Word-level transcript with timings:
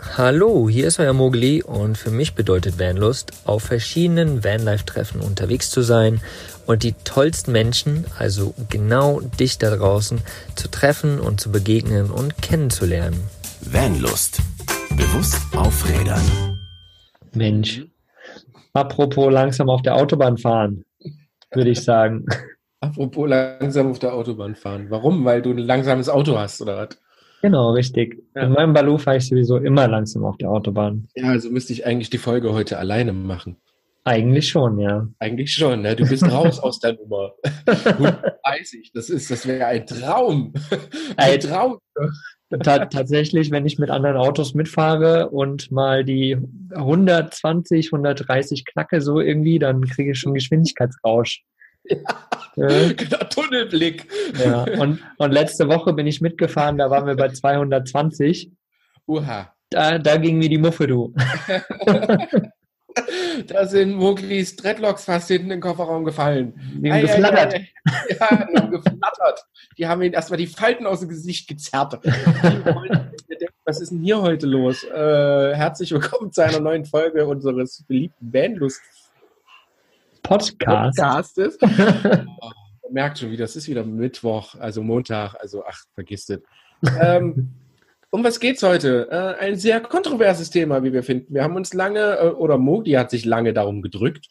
Hallo, 0.00 0.68
hier 0.68 0.86
ist 0.86 1.00
euer 1.00 1.12
Mogli 1.12 1.60
und 1.60 1.98
für 1.98 2.12
mich 2.12 2.36
bedeutet 2.36 2.78
Vanlust, 2.78 3.32
auf 3.44 3.64
verschiedenen 3.64 4.44
Vanlife-Treffen 4.44 5.20
unterwegs 5.20 5.70
zu 5.70 5.82
sein 5.82 6.20
und 6.66 6.84
die 6.84 6.92
tollsten 7.02 7.50
Menschen, 7.50 8.04
also 8.16 8.54
genau 8.68 9.20
dich 9.20 9.58
da 9.58 9.74
draußen, 9.74 10.20
zu 10.54 10.70
treffen 10.70 11.18
und 11.18 11.40
zu 11.40 11.50
begegnen 11.50 12.12
und 12.12 12.40
kennenzulernen. 12.40 13.20
Vanlust. 13.60 14.38
Bewusst 14.90 15.42
aufrädern. 15.56 16.22
Mensch. 17.34 17.84
Apropos 18.74 19.32
langsam 19.32 19.68
auf 19.68 19.82
der 19.82 19.96
Autobahn 19.96 20.38
fahren, 20.38 20.84
würde 21.52 21.70
ich 21.70 21.82
sagen. 21.82 22.24
Apropos 22.80 23.28
langsam 23.28 23.90
auf 23.90 23.98
der 23.98 24.14
Autobahn 24.14 24.54
fahren. 24.54 24.86
Warum? 24.90 25.24
Weil 25.24 25.42
du 25.42 25.50
ein 25.50 25.58
langsames 25.58 26.08
Auto 26.08 26.38
hast, 26.38 26.62
oder 26.62 26.76
was? 26.76 26.98
Genau, 27.42 27.70
richtig. 27.70 28.22
Ja. 28.34 28.42
In 28.42 28.52
meinem 28.52 28.72
Balu 28.72 28.98
fahre 28.98 29.18
ich 29.18 29.28
sowieso 29.28 29.58
immer 29.58 29.86
langsam 29.86 30.24
auf 30.24 30.36
der 30.38 30.50
Autobahn. 30.50 31.08
Ja, 31.14 31.28
also 31.28 31.50
müsste 31.50 31.72
ich 31.72 31.86
eigentlich 31.86 32.10
die 32.10 32.18
Folge 32.18 32.52
heute 32.52 32.78
alleine 32.78 33.12
machen. 33.12 33.56
Eigentlich 34.04 34.48
schon, 34.48 34.78
ja. 34.78 35.06
Eigentlich 35.18 35.52
schon, 35.52 35.82
ne? 35.82 35.94
Du 35.94 36.08
bist 36.08 36.22
raus 36.32 36.58
aus 36.60 36.80
der 36.80 36.94
Nummer. 36.94 37.32
130, 37.66 38.92
das 38.94 39.10
ist, 39.10 39.30
das 39.30 39.46
wäre 39.46 39.66
ein 39.66 39.86
Traum. 39.86 40.54
Ein 41.16 41.40
Traum. 41.40 41.78
tatsächlich, 42.62 43.50
wenn 43.50 43.66
ich 43.66 43.78
mit 43.78 43.90
anderen 43.90 44.16
Autos 44.16 44.54
mitfahre 44.54 45.28
und 45.28 45.70
mal 45.70 46.04
die 46.04 46.38
120, 46.74 47.92
130 47.92 48.64
knacke 48.64 49.02
so 49.02 49.20
irgendwie, 49.20 49.58
dann 49.58 49.82
kriege 49.82 50.12
ich 50.12 50.18
schon 50.18 50.34
Geschwindigkeitsrausch. 50.34 51.44
Ja. 51.88 51.98
Genau, 52.58 53.18
Tunnelblick. 53.30 54.08
Ja, 54.44 54.64
und, 54.80 55.00
und 55.18 55.30
letzte 55.30 55.68
Woche 55.68 55.92
bin 55.92 56.08
ich 56.08 56.20
mitgefahren, 56.20 56.76
da 56.76 56.90
waren 56.90 57.06
wir 57.06 57.14
bei 57.14 57.28
220. 57.28 58.50
Uha. 59.06 59.54
Da, 59.70 59.98
da 59.98 60.16
ging 60.16 60.38
mir 60.38 60.48
die 60.48 60.58
Muffe, 60.58 60.88
du. 60.88 61.14
da 63.46 63.66
sind 63.66 63.94
Moglis 63.94 64.56
Dreadlocks 64.56 65.04
fast 65.04 65.28
hinten 65.28 65.52
im 65.52 65.60
Kofferraum 65.60 66.04
gefallen. 66.04 66.54
Die 66.82 66.92
haben 66.92 67.02
geflattert. 67.02 67.54
Ja, 67.54 67.60
die 68.08 68.18
haben 68.20 68.70
geflattert. 68.70 69.44
Die 69.76 69.86
haben 69.86 70.02
ihn 70.02 70.12
erstmal 70.12 70.38
die 70.38 70.46
Falten 70.48 70.86
aus 70.86 71.00
dem 71.00 71.10
Gesicht 71.10 71.48
gezerrt. 71.48 72.00
Was 73.64 73.80
ist 73.80 73.92
denn 73.92 74.00
hier 74.00 74.20
heute 74.22 74.46
los? 74.46 74.82
Äh, 74.84 75.54
herzlich 75.54 75.92
willkommen 75.92 76.32
zu 76.32 76.42
einer 76.42 76.60
neuen 76.60 76.86
Folge 76.86 77.26
unseres 77.26 77.84
beliebten 77.86 78.30
Bandlust 78.30 78.80
Podcast. 80.28 80.98
Podcastes. 80.98 81.58
oh, 81.62 81.66
man 82.82 82.92
merkt 82.92 83.18
schon 83.18 83.30
wieder, 83.30 83.44
es 83.44 83.56
ist 83.56 83.66
wieder 83.66 83.82
Mittwoch, 83.82 84.54
also 84.56 84.82
Montag, 84.82 85.34
also 85.40 85.64
ach, 85.66 85.84
vergisst 85.94 86.30
es. 86.30 86.42
Ähm, 87.00 87.54
um 88.10 88.24
was 88.24 88.40
geht's 88.40 88.62
heute? 88.62 89.08
Äh, 89.10 89.44
ein 89.44 89.56
sehr 89.56 89.80
kontroverses 89.80 90.48
Thema, 90.48 90.82
wie 90.82 90.92
wir 90.92 91.02
finden. 91.02 91.34
Wir 91.34 91.42
haben 91.42 91.56
uns 91.56 91.74
lange, 91.74 92.16
äh, 92.18 92.28
oder 92.28 92.56
Modi 92.56 92.92
hat 92.92 93.10
sich 93.10 93.26
lange 93.26 93.52
darum 93.52 93.82
gedrückt, 93.82 94.28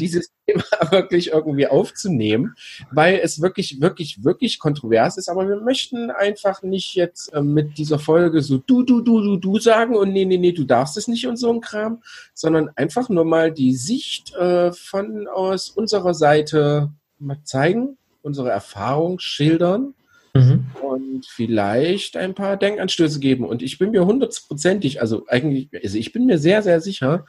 dieses 0.00 0.32
Thema 0.46 0.64
wirklich 0.90 1.28
irgendwie 1.28 1.68
aufzunehmen, 1.68 2.54
weil 2.90 3.20
es 3.22 3.40
wirklich, 3.40 3.80
wirklich, 3.80 4.24
wirklich 4.24 4.58
kontrovers 4.58 5.16
ist. 5.16 5.28
Aber 5.28 5.48
wir 5.48 5.60
möchten 5.60 6.10
einfach 6.10 6.62
nicht 6.62 6.94
jetzt 6.94 7.32
äh, 7.32 7.40
mit 7.40 7.78
dieser 7.78 8.00
Folge 8.00 8.42
so 8.42 8.58
du, 8.58 8.82
du, 8.82 9.00
du, 9.00 9.20
du, 9.20 9.36
du 9.36 9.58
sagen 9.60 9.94
und 9.94 10.12
nee, 10.12 10.24
nee, 10.24 10.38
nee, 10.38 10.52
du 10.52 10.64
darfst 10.64 10.96
es 10.96 11.06
nicht 11.06 11.26
und 11.28 11.36
so 11.36 11.52
ein 11.52 11.60
Kram, 11.60 12.02
sondern 12.34 12.70
einfach 12.74 13.08
nur 13.08 13.24
mal 13.24 13.52
die 13.52 13.74
Sicht 13.74 14.34
äh, 14.34 14.72
von 14.72 15.28
aus 15.28 15.70
unserer 15.70 16.14
Seite 16.14 16.90
mal 17.20 17.38
zeigen, 17.44 17.96
unsere 18.22 18.50
Erfahrung 18.50 19.20
schildern 19.20 19.94
Mhm. 20.34 20.66
Und 20.82 21.26
vielleicht 21.26 22.16
ein 22.16 22.34
paar 22.34 22.56
Denkanstöße 22.56 23.20
geben. 23.20 23.44
Und 23.44 23.62
ich 23.62 23.78
bin 23.78 23.90
mir 23.90 24.06
hundertprozentig, 24.06 25.00
also 25.00 25.26
eigentlich, 25.28 25.68
also 25.82 25.98
ich 25.98 26.12
bin 26.12 26.26
mir 26.26 26.38
sehr, 26.38 26.62
sehr 26.62 26.80
sicher, 26.80 27.24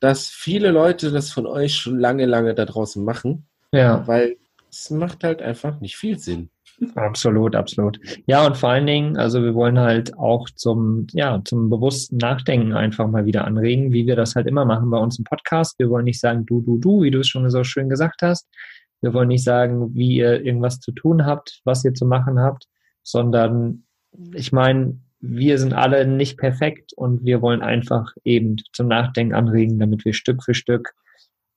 dass 0.00 0.28
viele 0.28 0.70
Leute 0.70 1.10
das 1.10 1.30
von 1.30 1.46
euch 1.46 1.74
schon 1.76 1.98
lange, 1.98 2.26
lange 2.26 2.54
da 2.54 2.64
draußen 2.64 3.04
machen. 3.04 3.46
Ja. 3.72 4.06
Weil 4.06 4.36
es 4.70 4.90
macht 4.90 5.24
halt 5.24 5.42
einfach 5.42 5.80
nicht 5.80 5.96
viel 5.96 6.18
Sinn. 6.18 6.50
Absolut, 6.94 7.54
absolut. 7.54 8.00
Ja, 8.26 8.46
und 8.46 8.56
vor 8.56 8.70
allen 8.70 8.86
Dingen, 8.86 9.16
also 9.16 9.42
wir 9.42 9.54
wollen 9.54 9.78
halt 9.78 10.16
auch 10.18 10.48
zum, 10.50 11.06
ja, 11.12 11.40
zum 11.44 11.70
bewussten 11.70 12.16
Nachdenken 12.16 12.72
einfach 12.72 13.06
mal 13.06 13.24
wieder 13.24 13.44
anregen, 13.44 13.92
wie 13.92 14.06
wir 14.06 14.16
das 14.16 14.34
halt 14.34 14.46
immer 14.46 14.64
machen 14.64 14.90
bei 14.90 14.98
uns 14.98 15.18
im 15.18 15.24
Podcast. 15.24 15.78
Wir 15.78 15.90
wollen 15.90 16.04
nicht 16.04 16.20
sagen, 16.20 16.44
du, 16.46 16.60
du, 16.60 16.78
du, 16.78 17.02
wie 17.02 17.10
du 17.10 17.20
es 17.20 17.28
schon 17.28 17.48
so 17.50 17.62
schön 17.62 17.88
gesagt 17.88 18.22
hast, 18.22 18.48
wir 19.02 19.12
wollen 19.12 19.28
nicht 19.28 19.44
sagen, 19.44 19.94
wie 19.94 20.16
ihr 20.16 20.42
irgendwas 20.42 20.80
zu 20.80 20.92
tun 20.92 21.26
habt, 21.26 21.60
was 21.64 21.84
ihr 21.84 21.92
zu 21.92 22.06
machen 22.06 22.40
habt, 22.40 22.68
sondern 23.02 23.84
ich 24.34 24.52
meine, 24.52 24.98
wir 25.20 25.58
sind 25.58 25.72
alle 25.72 26.06
nicht 26.06 26.38
perfekt 26.38 26.92
und 26.94 27.24
wir 27.24 27.42
wollen 27.42 27.62
einfach 27.62 28.12
eben 28.24 28.56
zum 28.72 28.88
Nachdenken 28.88 29.34
anregen, 29.34 29.78
damit 29.78 30.04
wir 30.04 30.14
Stück 30.14 30.42
für 30.42 30.54
Stück 30.54 30.94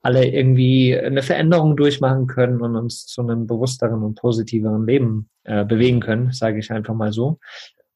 alle 0.02 0.28
irgendwie 0.28 0.96
eine 0.96 1.24
Veränderung 1.24 1.76
durchmachen 1.76 2.28
können 2.28 2.62
und 2.62 2.76
uns 2.76 3.08
zu 3.08 3.22
einem 3.22 3.48
bewussteren 3.48 4.04
und 4.04 4.16
positiveren 4.16 4.86
Leben 4.86 5.30
äh, 5.46 5.66
bewegen 5.66 6.00
können, 6.00 6.32
sage 6.32 6.60
ich 6.60 6.72
einfach 6.72 6.94
mal 6.94 7.12
so. 7.12 7.40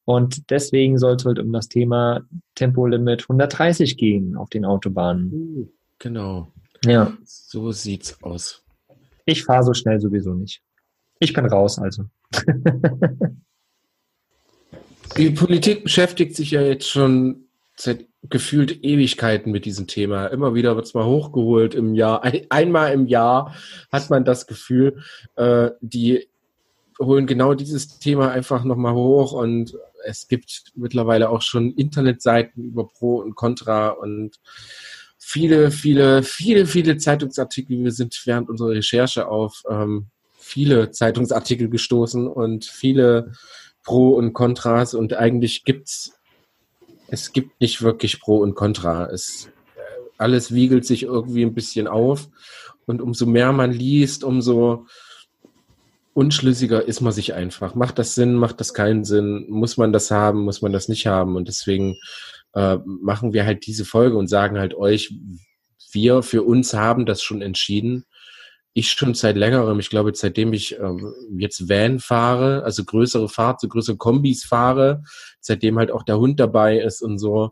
Und 0.06 0.50
deswegen 0.50 0.98
soll 0.98 1.18
es 1.18 1.26
heute 1.26 1.44
um 1.44 1.54
das 1.54 1.68
Thema 1.68 2.22
Tempolimit 2.56 3.22
130 3.22 3.96
gehen 3.96 4.36
auf 4.36 4.50
den 4.50 4.66
Autobahnen. 4.66 5.32
Uh, 5.32 5.68
genau. 6.00 6.48
Ja. 6.84 7.16
So 7.26 7.72
sieht's 7.72 8.18
aus. 8.24 8.66
Ich 9.30 9.44
fahre 9.44 9.64
so 9.64 9.76
schnell 9.76 10.00
sowieso 10.00 10.34
nicht. 10.34 10.64
Ich 11.20 11.34
bin 11.34 11.46
raus, 11.46 11.78
also. 11.78 12.06
Die 15.18 15.30
Politik 15.30 15.84
beschäftigt 15.84 16.36
sich 16.36 16.50
ja 16.52 16.62
jetzt 16.62 16.90
schon 16.90 17.46
seit 17.76 18.08
gefühlt 18.24 18.84
Ewigkeiten 18.84 19.52
mit 19.52 19.66
diesem 19.66 19.86
Thema. 19.86 20.26
Immer 20.28 20.56
wieder 20.56 20.76
wird 20.76 20.86
es 20.88 20.96
mal 20.96 21.06
hochgeholt 21.06 21.76
im 21.76 21.94
Jahr. 21.94 22.24
Ein, 22.24 22.48
einmal 22.50 22.92
im 22.92 23.06
Jahr 23.06 23.54
hat 23.92 24.10
man 24.10 24.26
das 24.26 24.48
Gefühl, 24.48 25.04
äh, 25.36 25.70
die 25.82 26.28
holen 27.00 27.28
genau 27.28 27.54
dieses 27.54 28.00
Thema 28.00 28.32
einfach 28.32 28.64
nochmal 28.64 28.96
hoch 28.96 29.34
und 29.34 29.78
es 30.06 30.28
gibt 30.28 30.72
mittlerweile 30.76 31.30
auch 31.30 31.44
schon 31.44 31.72
Internetseiten 31.74 32.64
über 32.64 32.88
Pro 32.88 33.18
und 33.18 33.36
Contra 33.36 33.90
und 33.90 34.40
viele, 35.20 35.70
viele, 35.70 36.24
viele, 36.24 36.66
viele 36.66 36.98
Zeitungsartikel. 36.98 37.84
Wir 37.84 37.92
sind 37.92 38.20
während 38.26 38.50
unserer 38.50 38.70
Recherche 38.70 39.28
auf 39.28 39.62
ähm, 39.70 40.08
viele 40.38 40.90
Zeitungsartikel 40.90 41.70
gestoßen 41.70 42.26
und 42.28 42.66
viele 42.66 43.34
Pro 43.84 44.12
und 44.12 44.34
Kontras 44.34 44.94
und 44.94 45.14
eigentlich 45.14 45.66
gibt's 45.66 46.14
es 47.12 47.34
gibt 47.34 47.60
nicht 47.60 47.82
wirklich 47.82 48.20
Pro 48.20 48.38
und 48.38 48.54
Contra. 48.54 49.08
Es 49.08 49.50
äh, 49.76 49.80
alles 50.18 50.54
wiegelt 50.54 50.86
sich 50.86 51.04
irgendwie 51.04 51.44
ein 51.44 51.56
bisschen 51.56 51.88
auf 51.88 52.30
und 52.86 53.02
umso 53.02 53.26
mehr 53.26 53.52
man 53.52 53.72
liest, 53.72 54.24
umso 54.24 54.86
unschlüssiger 56.20 56.86
ist 56.86 57.00
man 57.00 57.14
sich 57.14 57.34
einfach. 57.34 57.76
Macht 57.76 57.98
das 57.98 58.14
Sinn, 58.14 58.36
macht 58.36 58.60
das 58.60 58.74
keinen 58.74 59.06
Sinn? 59.06 59.46
Muss 59.48 59.78
man 59.78 59.94
das 59.94 60.12
haben, 60.12 60.42
muss 60.42 60.62
man 60.62 60.74
das 60.74 60.90
nicht 60.90 61.08
haben? 61.08 61.38
Und 61.38 61.48
deswegen 61.48 61.96
äh, 62.54 62.78
machen 62.86 63.32
wir 63.32 63.46
halt 63.46 63.66
diese 63.66 63.86
Folge 63.86 64.18
und 64.18 64.28
sagen 64.28 64.60
halt 64.60 64.74
euch, 64.74 65.14
wir 65.94 66.22
für 66.22 66.44
uns 66.44 66.74
haben 66.74 67.06
das 67.06 67.24
schon 67.24 67.42
entschieden. 67.42 68.04
Ich 68.74 68.92
schon 68.92 69.14
seit 69.14 69.38
längerem, 69.38 69.80
ich 69.80 69.90
glaube, 69.90 70.12
seitdem 70.14 70.52
ich 70.52 70.78
ähm, 70.78 71.14
jetzt 71.38 71.70
Van 71.70 72.00
fahre, 72.00 72.64
also 72.64 72.84
größere 72.84 73.30
Fahrzeuge, 73.30 73.72
größere 73.72 73.96
Kombis 73.96 74.44
fahre, 74.44 75.04
seitdem 75.40 75.80
halt 75.80 75.90
auch 75.90 76.04
der 76.04 76.20
Hund 76.20 76.38
dabei 76.42 76.80
ist 76.80 77.02
und 77.02 77.18
so, 77.18 77.52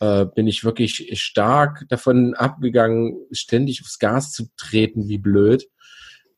äh, 0.00 0.24
bin 0.24 0.46
ich 0.46 0.64
wirklich 0.64 1.10
stark 1.20 1.84
davon 1.90 2.32
abgegangen, 2.32 3.18
ständig 3.30 3.82
aufs 3.82 3.98
Gas 3.98 4.32
zu 4.32 4.46
treten, 4.56 5.06
wie 5.06 5.18
blöd. 5.18 5.68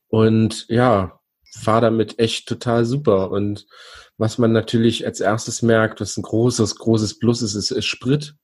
Und 0.08 0.66
ja, 0.68 1.17
fahre 1.58 1.82
damit 1.82 2.18
echt 2.18 2.48
total 2.48 2.84
super. 2.84 3.30
Und 3.30 3.66
was 4.16 4.38
man 4.38 4.52
natürlich 4.52 5.06
als 5.06 5.20
erstes 5.20 5.62
merkt, 5.62 6.00
was 6.00 6.16
ein 6.16 6.22
großes, 6.22 6.76
großes 6.76 7.18
Plus 7.18 7.42
ist, 7.42 7.54
ist, 7.54 7.70
ist 7.70 7.86
Sprit. 7.86 8.34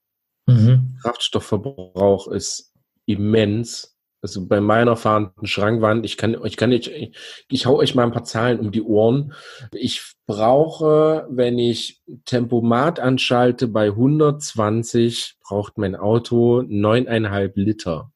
Mhm. 0.47 0.99
Kraftstoffverbrauch 1.03 2.29
ist 2.29 2.73
immens. 3.07 3.97
Also 4.23 4.47
bei 4.47 4.63
meiner 4.63 4.97
fahrenden 4.97 5.47
Schrankwand, 5.47 6.07
ich 6.07 6.17
kann, 6.17 6.43
ich 6.45 6.57
kann 6.57 6.71
nicht, 6.71 6.89
ich, 6.89 7.15
ich 7.51 7.67
hau 7.67 7.77
euch 7.77 7.95
mal 7.95 8.05
ein 8.05 8.13
paar 8.13 8.25
Zahlen 8.25 8.59
um 8.59 8.73
die 8.73 8.81
Ohren. 8.81 9.35
Ich 9.73 10.15
brauche, 10.27 11.27
wenn 11.29 11.59
ich 11.59 12.01
Tempomat 12.25 13.01
anschalte 13.01 13.69
bei 13.69 13.89
120, 13.89 15.37
braucht 15.47 15.77
mein 15.77 15.95
Auto 15.95 16.63
neuneinhalb 16.63 17.59
Liter. 17.59 18.14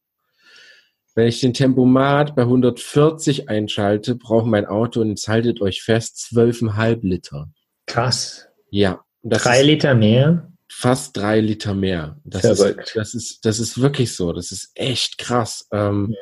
Wenn 1.19 1.27
ich 1.27 1.41
den 1.41 1.53
Tempomat 1.53 2.37
bei 2.37 2.43
140 2.43 3.49
einschalte, 3.49 4.15
braucht 4.15 4.47
mein 4.47 4.67
Auto, 4.67 5.01
und 5.01 5.09
jetzt 5.09 5.27
haltet 5.27 5.61
euch 5.61 5.83
fest, 5.83 6.29
12,5 6.33 7.01
Liter. 7.03 7.51
Krass. 7.87 8.47
Ja. 8.71 9.05
drei 9.25 9.65
Liter 9.65 9.97
mehr? 9.97 10.53
Fast 10.71 11.17
drei 11.17 11.41
Liter 11.41 11.75
mehr. 11.75 12.21
Das 12.23 12.45
ist, 12.45 12.93
das 12.95 13.15
ist, 13.15 13.45
das 13.45 13.59
ist 13.59 13.81
wirklich 13.81 14.15
so. 14.15 14.33
Das 14.33 14.53
ist 14.53 14.71
echt 14.77 15.19
krass. 15.19 15.67
Ähm, 15.73 16.15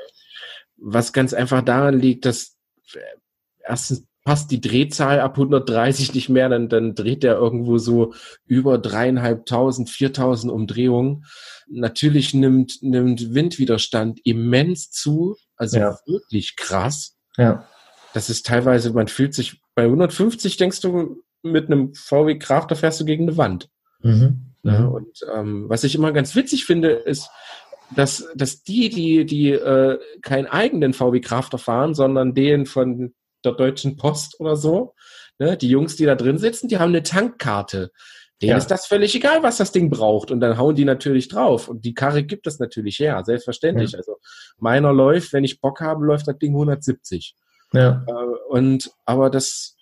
was 0.79 1.13
ganz 1.13 1.35
einfach 1.35 1.61
daran 1.61 2.01
liegt, 2.01 2.25
dass 2.25 2.57
erstens 3.63 4.07
passt 4.25 4.51
die 4.51 4.63
Drehzahl 4.63 5.21
ab 5.21 5.37
130 5.37 6.15
nicht 6.15 6.31
mehr, 6.31 6.49
dann, 6.49 6.71
dann 6.71 6.95
dreht 6.95 7.23
der 7.23 7.35
irgendwo 7.35 7.77
so 7.77 8.15
über 8.47 8.79
dreieinhalbtausend, 8.79 9.91
viertausend 9.91 10.51
Umdrehungen. 10.51 11.27
Natürlich 11.69 12.33
nimmt, 12.35 12.79
nimmt 12.83 13.35
Windwiderstand 13.35 14.21
immens 14.25 14.91
zu, 14.91 15.37
also 15.57 15.79
Ja. 15.79 15.99
wirklich 16.07 16.57
krass. 16.57 17.17
Ja. 17.37 17.67
Das 18.15 18.31
ist 18.31 18.47
teilweise, 18.47 18.93
man 18.93 19.09
fühlt 19.09 19.35
sich 19.35 19.61
bei 19.75 19.85
150, 19.85 20.57
denkst 20.57 20.81
du, 20.81 21.23
mit 21.43 21.67
einem 21.67 21.93
VW 21.95 22.39
Crafter 22.39 22.77
fährst 22.77 23.01
du 23.01 23.05
gegen 23.05 23.25
eine 23.25 23.37
Wand. 23.37 23.69
Mhm. 24.01 24.53
Ja, 24.63 24.81
Mhm. 24.81 24.89
und 24.89 25.19
ähm, 25.35 25.69
was 25.69 25.85
ich 25.85 25.95
immer 25.95 26.13
ganz 26.13 26.35
witzig 26.35 26.65
finde, 26.65 26.91
ist, 26.91 27.29
dass, 27.95 28.27
dass 28.35 28.63
die, 28.63 28.89
die, 28.89 29.25
die 29.27 29.51
äh, 29.53 29.99
keinen 30.23 30.47
eigenen 30.47 30.93
VW 30.93 31.21
Crafter 31.21 31.59
fahren, 31.59 31.95
sondern 31.95 32.35
den 32.35 32.67
von 32.67 33.15
der 33.45 33.53
Deutschen 33.53 33.97
Post 33.97 34.41
oder 34.41 34.57
so, 34.57 34.95
ne, 35.39 35.57
die 35.57 35.69
Jungs, 35.69 35.95
die 35.95 36.05
da 36.05 36.17
drin 36.17 36.39
sitzen, 36.39 36.67
die 36.69 36.79
haben 36.79 36.89
eine 36.89 37.05
Tankkarte. 37.05 37.93
Denen 38.43 38.51
Ja. 38.51 38.57
ist 38.59 38.71
das 38.71 38.87
völlig 38.87 39.15
egal, 39.15 39.43
was 39.43 39.57
das 39.57 39.73
Ding 39.73 39.89
braucht. 39.89 40.31
Und 40.31 40.41
dann 40.41 40.59
hauen 40.59 40.75
die 40.75 40.85
natürlich 40.85 41.29
drauf. 41.29 41.69
Und 41.69 41.85
die 41.87 41.95
Karre 41.95 42.23
gibt 42.23 42.47
es 42.47 42.59
natürlich 42.59 42.99
her, 42.99 43.23
selbstverständlich. 43.25 43.97
Also 43.97 44.17
meiner 44.59 44.93
läuft, 44.93 45.33
wenn 45.33 45.45
ich 45.45 45.61
Bock 45.61 45.81
habe, 45.81 46.05
läuft 46.05 46.29
das 46.29 46.37
Ding 46.39 46.53
170. 46.53 47.35
Ja. 47.73 48.05
Äh, 48.07 48.13
und 48.51 48.91
aber 49.07 49.31
das, 49.31 49.77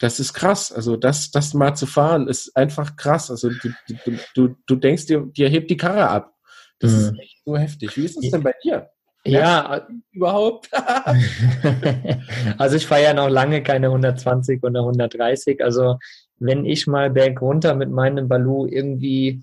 das 0.00 0.18
ist 0.18 0.34
krass. 0.34 0.72
Also 0.72 0.96
das, 0.96 1.30
das 1.30 1.54
mal 1.54 1.74
zu 1.74 1.86
fahren, 1.86 2.26
ist 2.26 2.56
einfach 2.56 2.96
krass. 2.96 3.30
Also 3.30 3.50
du, 3.50 3.70
du, 4.04 4.18
du, 4.34 4.56
du 4.66 4.76
denkst 4.76 5.06
dir, 5.06 5.20
dir 5.26 5.48
hebt 5.48 5.70
die 5.70 5.76
Karre 5.76 6.08
ab. 6.08 6.32
Das 6.80 6.90
Mhm. 6.90 6.98
ist 6.98 7.18
echt 7.20 7.38
so 7.44 7.56
heftig. 7.56 7.96
Wie 7.96 8.04
ist 8.04 8.22
es 8.22 8.30
denn 8.32 8.42
bei 8.42 8.54
dir? 8.64 8.90
Ja, 9.24 9.86
Überhaupt? 10.12 10.68
also 12.58 12.76
ich 12.76 12.86
fahre 12.86 13.02
ja 13.04 13.14
noch 13.14 13.28
lange 13.28 13.62
keine 13.62 13.86
120 13.86 14.62
oder 14.62 14.80
130. 14.80 15.62
Also 15.62 15.98
wenn 16.38 16.64
ich 16.64 16.86
mal 16.86 17.10
bergunter 17.10 17.74
mit 17.74 17.90
meinem 17.90 18.28
Balu 18.28 18.66
irgendwie 18.66 19.42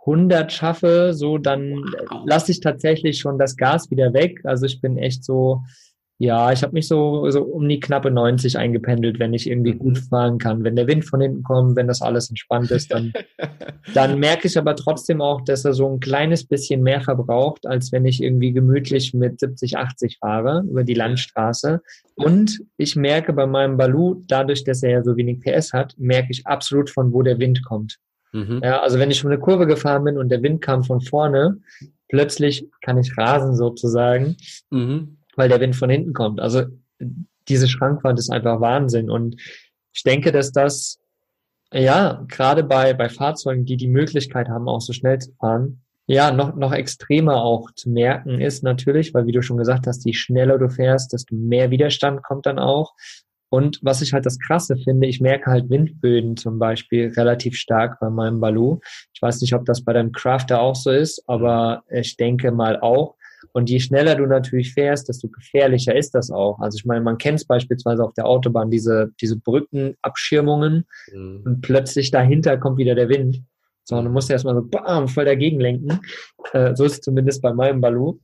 100 0.00 0.52
schaffe, 0.52 1.12
so 1.14 1.38
dann 1.38 1.84
lasse 2.26 2.52
ich 2.52 2.60
tatsächlich 2.60 3.18
schon 3.18 3.38
das 3.38 3.56
Gas 3.56 3.90
wieder 3.90 4.12
weg. 4.12 4.40
Also 4.44 4.66
ich 4.66 4.80
bin 4.80 4.98
echt 4.98 5.24
so, 5.24 5.62
ja, 6.18 6.52
ich 6.52 6.62
habe 6.62 6.74
mich 6.74 6.86
so, 6.86 7.28
so 7.30 7.42
um 7.42 7.68
die 7.68 7.80
knappe 7.80 8.10
90 8.10 8.56
eingependelt, 8.56 9.18
wenn 9.18 9.34
ich 9.34 9.48
irgendwie 9.48 9.72
gut 9.72 9.98
fahren 9.98 10.38
kann. 10.38 10.62
Wenn 10.62 10.76
der 10.76 10.86
Wind 10.86 11.04
von 11.04 11.20
hinten 11.20 11.42
kommt, 11.42 11.74
wenn 11.74 11.88
das 11.88 12.00
alles 12.00 12.28
entspannt 12.28 12.70
ist, 12.70 12.92
dann 12.92 13.12
dann 13.94 14.20
merke 14.20 14.46
ich 14.46 14.56
aber 14.56 14.76
trotzdem 14.76 15.20
auch, 15.20 15.40
dass 15.40 15.64
er 15.64 15.72
so 15.72 15.88
ein 15.88 16.00
kleines 16.00 16.44
bisschen 16.44 16.82
mehr 16.82 17.00
verbraucht, 17.00 17.66
als 17.66 17.90
wenn 17.92 18.04
ich 18.04 18.22
irgendwie 18.22 18.52
gemütlich 18.52 19.14
mit 19.14 19.40
70, 19.40 19.76
80 19.76 20.18
fahre 20.18 20.62
über 20.68 20.84
die 20.84 20.94
Landstraße. 20.94 21.82
Und 22.14 22.60
ich 22.76 22.94
merke 22.94 23.32
bei 23.32 23.46
meinem 23.46 23.76
Balu, 23.76 24.22
dadurch, 24.28 24.64
dass 24.64 24.82
er 24.82 24.90
ja 24.90 25.02
so 25.02 25.16
wenig 25.16 25.40
PS 25.40 25.72
hat, 25.72 25.94
merke 25.98 26.28
ich 26.30 26.46
absolut, 26.46 26.90
von 26.90 27.12
wo 27.12 27.22
der 27.22 27.38
Wind 27.38 27.64
kommt. 27.64 27.96
Mhm. 28.32 28.60
Ja, 28.62 28.80
also 28.80 28.98
wenn 28.98 29.10
ich 29.10 29.18
schon 29.18 29.30
eine 29.30 29.40
Kurve 29.40 29.66
gefahren 29.66 30.04
bin 30.04 30.18
und 30.18 30.28
der 30.28 30.42
Wind 30.42 30.62
kam 30.62 30.84
von 30.84 31.00
vorne, 31.00 31.58
plötzlich 32.08 32.68
kann 32.80 32.98
ich 32.98 33.16
rasen 33.18 33.56
sozusagen, 33.56 34.36
Mhm. 34.70 35.18
Weil 35.36 35.48
der 35.48 35.60
Wind 35.60 35.76
von 35.76 35.90
hinten 35.90 36.12
kommt. 36.12 36.40
Also 36.40 36.64
diese 37.48 37.68
Schrankwand 37.68 38.18
ist 38.18 38.30
einfach 38.30 38.60
Wahnsinn. 38.60 39.10
Und 39.10 39.40
ich 39.92 40.02
denke, 40.02 40.32
dass 40.32 40.52
das, 40.52 40.98
ja, 41.72 42.24
gerade 42.28 42.64
bei, 42.64 42.94
bei 42.94 43.08
Fahrzeugen, 43.08 43.64
die 43.64 43.76
die 43.76 43.88
Möglichkeit 43.88 44.48
haben, 44.48 44.68
auch 44.68 44.80
so 44.80 44.92
schnell 44.92 45.18
zu 45.18 45.32
fahren, 45.32 45.82
ja, 46.06 46.32
noch, 46.32 46.56
noch 46.56 46.72
extremer 46.72 47.42
auch 47.42 47.70
zu 47.74 47.88
merken 47.88 48.40
ist 48.40 48.62
natürlich, 48.64 49.14
weil 49.14 49.26
wie 49.26 49.32
du 49.32 49.42
schon 49.42 49.56
gesagt 49.56 49.86
hast, 49.86 50.04
je 50.04 50.12
schneller 50.12 50.58
du 50.58 50.68
fährst, 50.68 51.12
desto 51.12 51.34
mehr 51.34 51.70
Widerstand 51.70 52.22
kommt 52.22 52.46
dann 52.46 52.58
auch. 52.58 52.94
Und 53.48 53.78
was 53.82 54.00
ich 54.00 54.12
halt 54.12 54.26
das 54.26 54.38
Krasse 54.38 54.76
finde, 54.76 55.06
ich 55.06 55.20
merke 55.20 55.50
halt 55.50 55.68
Windböden 55.68 56.36
zum 56.36 56.58
Beispiel 56.58 57.12
relativ 57.16 57.54
stark 57.54 58.00
bei 58.00 58.08
meinem 58.08 58.40
Balu. 58.40 58.80
Ich 59.12 59.20
weiß 59.20 59.42
nicht, 59.42 59.54
ob 59.54 59.66
das 59.66 59.84
bei 59.84 59.92
deinem 59.92 60.12
Crafter 60.12 60.60
auch 60.60 60.74
so 60.74 60.90
ist, 60.90 61.22
aber 61.28 61.84
ich 61.90 62.16
denke 62.16 62.50
mal 62.50 62.80
auch. 62.80 63.14
Und 63.52 63.68
je 63.68 63.80
schneller 63.80 64.14
du 64.14 64.26
natürlich 64.26 64.72
fährst, 64.72 65.08
desto 65.08 65.28
gefährlicher 65.28 65.94
ist 65.96 66.14
das 66.14 66.30
auch. 66.30 66.58
Also 66.60 66.76
ich 66.76 66.84
meine, 66.84 67.00
man 67.02 67.18
kennt 67.18 67.40
es 67.40 67.44
beispielsweise 67.44 68.04
auf 68.04 68.14
der 68.14 68.26
Autobahn, 68.26 68.70
diese, 68.70 69.10
diese 69.20 69.36
Brückenabschirmungen 69.36 70.86
Mhm. 71.12 71.42
und 71.44 71.60
plötzlich 71.62 72.10
dahinter 72.10 72.56
kommt 72.58 72.78
wieder 72.78 72.94
der 72.94 73.08
Wind. 73.08 73.42
So, 73.84 73.96
und 73.96 74.04
du 74.04 74.10
musst 74.10 74.30
erstmal 74.30 74.54
so 74.54 74.62
bam, 74.62 75.08
voll 75.08 75.24
dagegen 75.24 75.58
lenken. 75.60 75.98
Äh, 76.52 76.74
so 76.76 76.84
ist 76.84 76.92
es 76.92 77.00
zumindest 77.00 77.42
bei 77.42 77.52
meinem 77.52 77.80
Balu. 77.80 78.20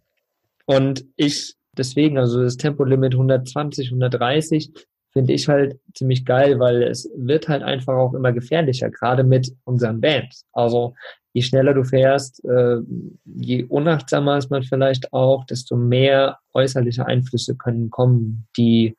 Und 0.67 1.05
ich, 1.17 1.57
deswegen, 1.77 2.19
also 2.19 2.43
das 2.43 2.57
Tempolimit 2.57 3.15
120, 3.15 3.89
130, 3.89 4.73
finde 5.19 5.33
ich 5.33 5.49
halt 5.49 5.81
ziemlich 5.95 6.25
geil, 6.25 6.61
weil 6.61 6.81
es 6.85 7.11
wird 7.17 7.49
halt 7.49 7.65
einfach 7.65 7.95
auch 7.95 8.15
immer 8.15 8.33
gefährlicher, 8.33 8.89
gerade 8.89 9.25
mit 9.25 9.53
unseren 9.65 10.01
Bands. 10.01 10.47
Also 10.53 10.95
je 11.33 11.43
schneller 11.43 11.75
du 11.75 11.83
fährst, 11.83 12.45
äh, 12.45 12.77
je 13.25 13.65
unachtsamer 13.65 14.39
ist 14.39 14.49
man 14.49 14.63
vielleicht 14.63 15.13
auch, 15.13 15.45
desto 15.45 15.75
mehr 15.75 16.39
äußerliche 16.55 17.05
Einflüsse 17.05 17.57
können 17.57 17.91
kommen, 17.91 18.47
die 18.57 18.97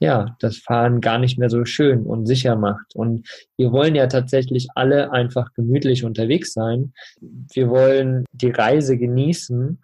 ja 0.00 0.34
das 0.40 0.56
Fahren 0.56 1.00
gar 1.00 1.20
nicht 1.20 1.38
mehr 1.38 1.50
so 1.50 1.64
schön 1.64 2.04
und 2.04 2.26
sicher 2.26 2.56
macht. 2.56 2.96
Und 2.96 3.28
wir 3.56 3.70
wollen 3.70 3.94
ja 3.94 4.08
tatsächlich 4.08 4.66
alle 4.74 5.12
einfach 5.12 5.54
gemütlich 5.54 6.02
unterwegs 6.04 6.52
sein. 6.52 6.94
Wir 7.20 7.68
wollen 7.68 8.24
die 8.32 8.50
Reise 8.50 8.98
genießen 8.98 9.80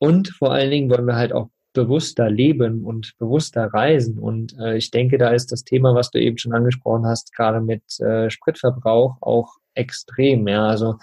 und 0.00 0.28
vor 0.28 0.52
allen 0.52 0.70
Dingen 0.70 0.90
wollen 0.90 1.06
wir 1.06 1.16
halt 1.16 1.32
auch 1.32 1.48
bewusster 1.74 2.30
leben 2.30 2.84
und 2.84 3.12
bewusster 3.18 3.66
reisen. 3.66 4.18
Und 4.18 4.56
äh, 4.58 4.76
ich 4.78 4.90
denke, 4.90 5.18
da 5.18 5.28
ist 5.28 5.52
das 5.52 5.64
Thema, 5.64 5.94
was 5.94 6.10
du 6.10 6.18
eben 6.18 6.38
schon 6.38 6.54
angesprochen 6.54 7.04
hast, 7.04 7.34
gerade 7.34 7.60
mit 7.60 7.82
äh, 8.00 8.30
Spritverbrauch 8.30 9.18
auch 9.20 9.56
extrem. 9.74 10.48
Ja, 10.48 10.66
also 10.66 10.96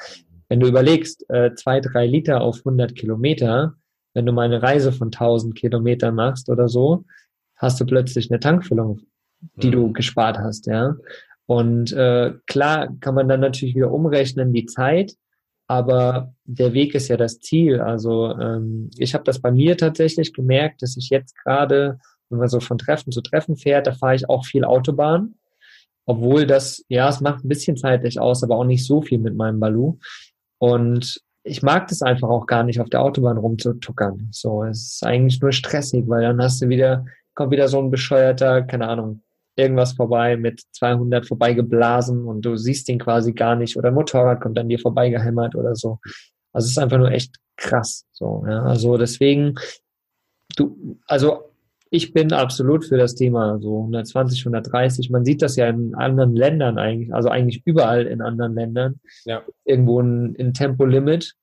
wenn 0.49 0.59
du 0.59 0.67
überlegst, 0.67 1.29
äh, 1.29 1.53
zwei, 1.53 1.79
drei 1.79 2.07
Liter 2.07 2.41
auf 2.41 2.57
100 2.59 2.95
Kilometer, 2.95 3.75
wenn 4.13 4.25
du 4.25 4.31
mal 4.31 4.45
eine 4.45 4.63
Reise 4.63 4.91
von 4.91 5.11
1000 5.11 5.55
Kilometern 5.55 6.15
machst 6.15 6.49
oder 6.49 6.67
so, 6.67 7.05
hast 7.55 7.79
du 7.79 7.85
plötzlich 7.85 8.31
eine 8.31 8.39
Tankfüllung, 8.39 9.01
die 9.55 9.71
du 9.71 9.93
gespart 9.93 10.39
hast, 10.39 10.65
ja. 10.65 10.95
Und 11.45 11.91
äh, 11.91 12.33
klar 12.47 12.89
kann 13.01 13.15
man 13.15 13.27
dann 13.27 13.41
natürlich 13.41 13.75
wieder 13.75 13.91
umrechnen 13.91 14.53
die 14.53 14.65
Zeit, 14.65 15.13
aber 15.71 16.33
der 16.43 16.73
Weg 16.73 16.95
ist 16.95 17.07
ja 17.07 17.15
das 17.15 17.39
Ziel. 17.39 17.79
Also 17.79 18.37
ähm, 18.37 18.89
ich 18.97 19.13
habe 19.13 19.23
das 19.23 19.39
bei 19.39 19.51
mir 19.51 19.77
tatsächlich 19.77 20.33
gemerkt, 20.33 20.81
dass 20.81 20.97
ich 20.97 21.09
jetzt 21.09 21.33
gerade, 21.37 21.97
wenn 22.29 22.39
man 22.39 22.49
so 22.49 22.59
von 22.59 22.77
Treffen 22.77 23.13
zu 23.13 23.21
Treffen 23.21 23.55
fährt, 23.55 23.87
da 23.87 23.93
fahre 23.93 24.15
ich 24.15 24.27
auch 24.27 24.45
viel 24.45 24.65
Autobahn. 24.65 25.35
Obwohl 26.05 26.45
das, 26.45 26.83
ja, 26.89 27.07
es 27.07 27.21
macht 27.21 27.45
ein 27.45 27.47
bisschen 27.47 27.77
zeitlich 27.77 28.19
aus, 28.19 28.43
aber 28.43 28.57
auch 28.57 28.65
nicht 28.65 28.85
so 28.85 29.01
viel 29.01 29.19
mit 29.19 29.33
meinem 29.37 29.61
Balu. 29.61 29.97
Und 30.57 31.21
ich 31.43 31.63
mag 31.63 31.87
das 31.87 32.01
einfach 32.01 32.27
auch 32.27 32.47
gar 32.47 32.65
nicht, 32.65 32.81
auf 32.81 32.89
der 32.89 33.01
Autobahn 33.01 33.37
rumzutuckern. 33.37 34.27
So, 34.31 34.65
es 34.65 34.95
ist 34.95 35.05
eigentlich 35.05 35.39
nur 35.39 35.53
stressig, 35.53 36.03
weil 36.09 36.23
dann 36.23 36.41
hast 36.41 36.61
du 36.61 36.67
wieder, 36.67 37.05
kommt 37.33 37.51
wieder 37.51 37.69
so 37.69 37.79
ein 37.79 37.91
bescheuerter, 37.91 38.63
keine 38.63 38.89
Ahnung, 38.89 39.21
irgendwas 39.61 39.93
vorbei 39.93 40.37
mit 40.37 40.61
200 40.73 41.25
vorbeigeblasen 41.25 42.25
und 42.25 42.41
du 42.41 42.57
siehst 42.57 42.89
ihn 42.89 42.99
quasi 42.99 43.33
gar 43.33 43.55
nicht 43.55 43.77
oder 43.77 43.89
ein 43.89 43.93
Motorrad 43.93 44.41
kommt 44.41 44.59
an 44.59 44.69
dir 44.69 44.79
vorbeigehämmert 44.79 45.55
oder 45.55 45.75
so. 45.75 45.99
Also 46.53 46.65
es 46.65 46.71
ist 46.71 46.77
einfach 46.77 46.97
nur 46.97 47.11
echt 47.11 47.37
krass. 47.57 48.05
So, 48.11 48.43
ja. 48.47 48.63
Also 48.63 48.97
deswegen, 48.97 49.55
du, 50.57 50.97
also 51.07 51.51
ich 51.89 52.13
bin 52.13 52.31
absolut 52.31 52.85
für 52.85 52.97
das 52.97 53.15
Thema 53.15 53.59
so 53.59 53.79
120, 53.81 54.39
130. 54.41 55.09
Man 55.09 55.25
sieht 55.25 55.41
das 55.41 55.57
ja 55.57 55.67
in 55.67 55.93
anderen 55.93 56.35
Ländern 56.35 56.77
eigentlich, 56.77 57.13
also 57.13 57.29
eigentlich 57.29 57.61
überall 57.65 58.07
in 58.07 58.21
anderen 58.21 58.55
Ländern. 58.55 58.99
Ja. 59.25 59.43
Irgendwo 59.65 59.99
ein, 60.01 60.35
ein 60.39 60.53
Tempolimit 60.53 61.35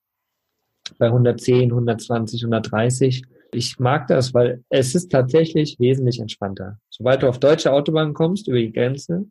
bei 0.98 1.06
110, 1.06 1.70
120, 1.70 2.42
130. 2.42 3.25
Ich 3.52 3.78
mag 3.78 4.07
das, 4.09 4.35
weil 4.35 4.62
es 4.69 4.95
ist 4.95 5.11
tatsächlich 5.11 5.76
wesentlich 5.78 6.21
entspannter. 6.21 6.78
Sobald 6.90 7.23
du 7.23 7.28
auf 7.28 7.38
deutsche 7.38 7.73
Autobahn 7.73 8.12
kommst, 8.14 8.49
über 8.49 8.59
die 8.59 8.73
Grenze, 8.73 9.26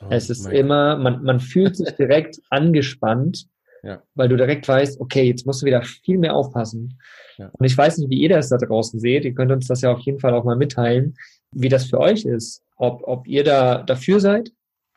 Oh 0.00 0.06
es 0.10 0.30
ist 0.30 0.46
immer, 0.46 0.96
man, 0.96 1.22
man 1.22 1.38
fühlt 1.38 1.76
sich 1.76 1.90
direkt 1.92 2.40
angespannt, 2.50 3.46
Ja. 3.84 4.02
weil 4.14 4.28
du 4.28 4.36
direkt 4.36 4.66
weißt, 4.66 5.00
okay, 5.00 5.22
jetzt 5.22 5.46
musst 5.46 5.62
du 5.62 5.66
wieder 5.66 5.82
viel 5.82 6.18
mehr 6.18 6.34
aufpassen. 6.34 6.98
Ja. 7.38 7.50
Und 7.52 7.64
ich 7.64 7.78
weiß 7.78 7.98
nicht, 7.98 8.10
wie 8.10 8.20
ihr 8.20 8.28
das 8.30 8.48
da 8.48 8.56
draußen 8.56 8.98
seht. 8.98 9.24
Ihr 9.24 9.34
könnt 9.34 9.52
uns 9.52 9.68
das 9.68 9.80
ja 9.80 9.92
auf 9.92 10.00
jeden 10.00 10.18
Fall 10.18 10.34
auch 10.34 10.44
mal 10.44 10.56
mitteilen, 10.56 11.14
wie 11.52 11.68
das 11.68 11.84
für 11.86 12.00
euch 12.00 12.24
ist. 12.24 12.62
Ob, 12.76 13.02
ob 13.06 13.28
ihr 13.28 13.44
da 13.44 13.82
dafür 13.84 14.18
seid 14.18 14.50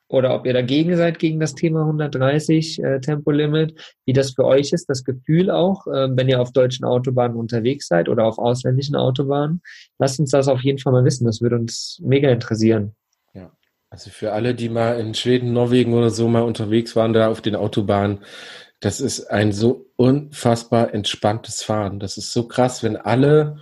oder 0.07 0.35
ob 0.35 0.45
ihr 0.45 0.53
dagegen 0.53 0.95
seid 0.95 1.19
gegen 1.19 1.39
das 1.39 1.55
Thema 1.55 1.81
130 1.81 2.83
äh, 2.83 2.99
Tempolimit, 2.99 3.73
wie 4.05 4.13
das 4.13 4.31
für 4.31 4.45
euch 4.45 4.71
ist, 4.71 4.89
das 4.89 5.03
Gefühl 5.03 5.49
auch, 5.49 5.87
äh, 5.87 6.07
wenn 6.15 6.29
ihr 6.29 6.41
auf 6.41 6.51
deutschen 6.51 6.85
Autobahnen 6.85 7.37
unterwegs 7.37 7.87
seid 7.87 8.07
oder 8.09 8.25
auf 8.25 8.37
ausländischen 8.37 8.95
Autobahnen. 8.95 9.61
Lasst 9.97 10.19
uns 10.19 10.31
das 10.31 10.47
auf 10.47 10.61
jeden 10.61 10.79
Fall 10.79 10.93
mal 10.93 11.05
wissen. 11.05 11.25
Das 11.25 11.41
würde 11.41 11.55
uns 11.55 11.99
mega 12.03 12.29
interessieren. 12.29 12.95
Also 13.95 14.09
für 14.09 14.33
alle, 14.33 14.55
die 14.55 14.67
mal 14.67 14.99
in 14.99 15.13
Schweden, 15.13 15.53
Norwegen 15.53 15.93
oder 15.93 16.09
so 16.09 16.27
mal 16.27 16.41
unterwegs 16.41 16.97
waren, 16.97 17.13
da 17.13 17.29
auf 17.29 17.39
den 17.39 17.55
Autobahnen, 17.55 18.19
das 18.81 18.99
ist 18.99 19.27
ein 19.27 19.53
so 19.53 19.85
unfassbar 19.95 20.93
entspanntes 20.93 21.63
Fahren. 21.63 22.01
Das 22.01 22.17
ist 22.17 22.33
so 22.33 22.45
krass, 22.45 22.83
wenn 22.83 22.97
alle 22.97 23.57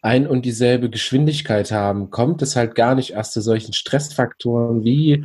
ein 0.00 0.28
und 0.28 0.44
dieselbe 0.44 0.90
Geschwindigkeit 0.90 1.72
haben, 1.72 2.10
kommt 2.10 2.40
es 2.42 2.54
halt 2.54 2.76
gar 2.76 2.94
nicht 2.94 3.14
erst 3.14 3.32
zu 3.32 3.40
solchen 3.40 3.72
Stressfaktoren 3.72 4.84
wie 4.84 5.24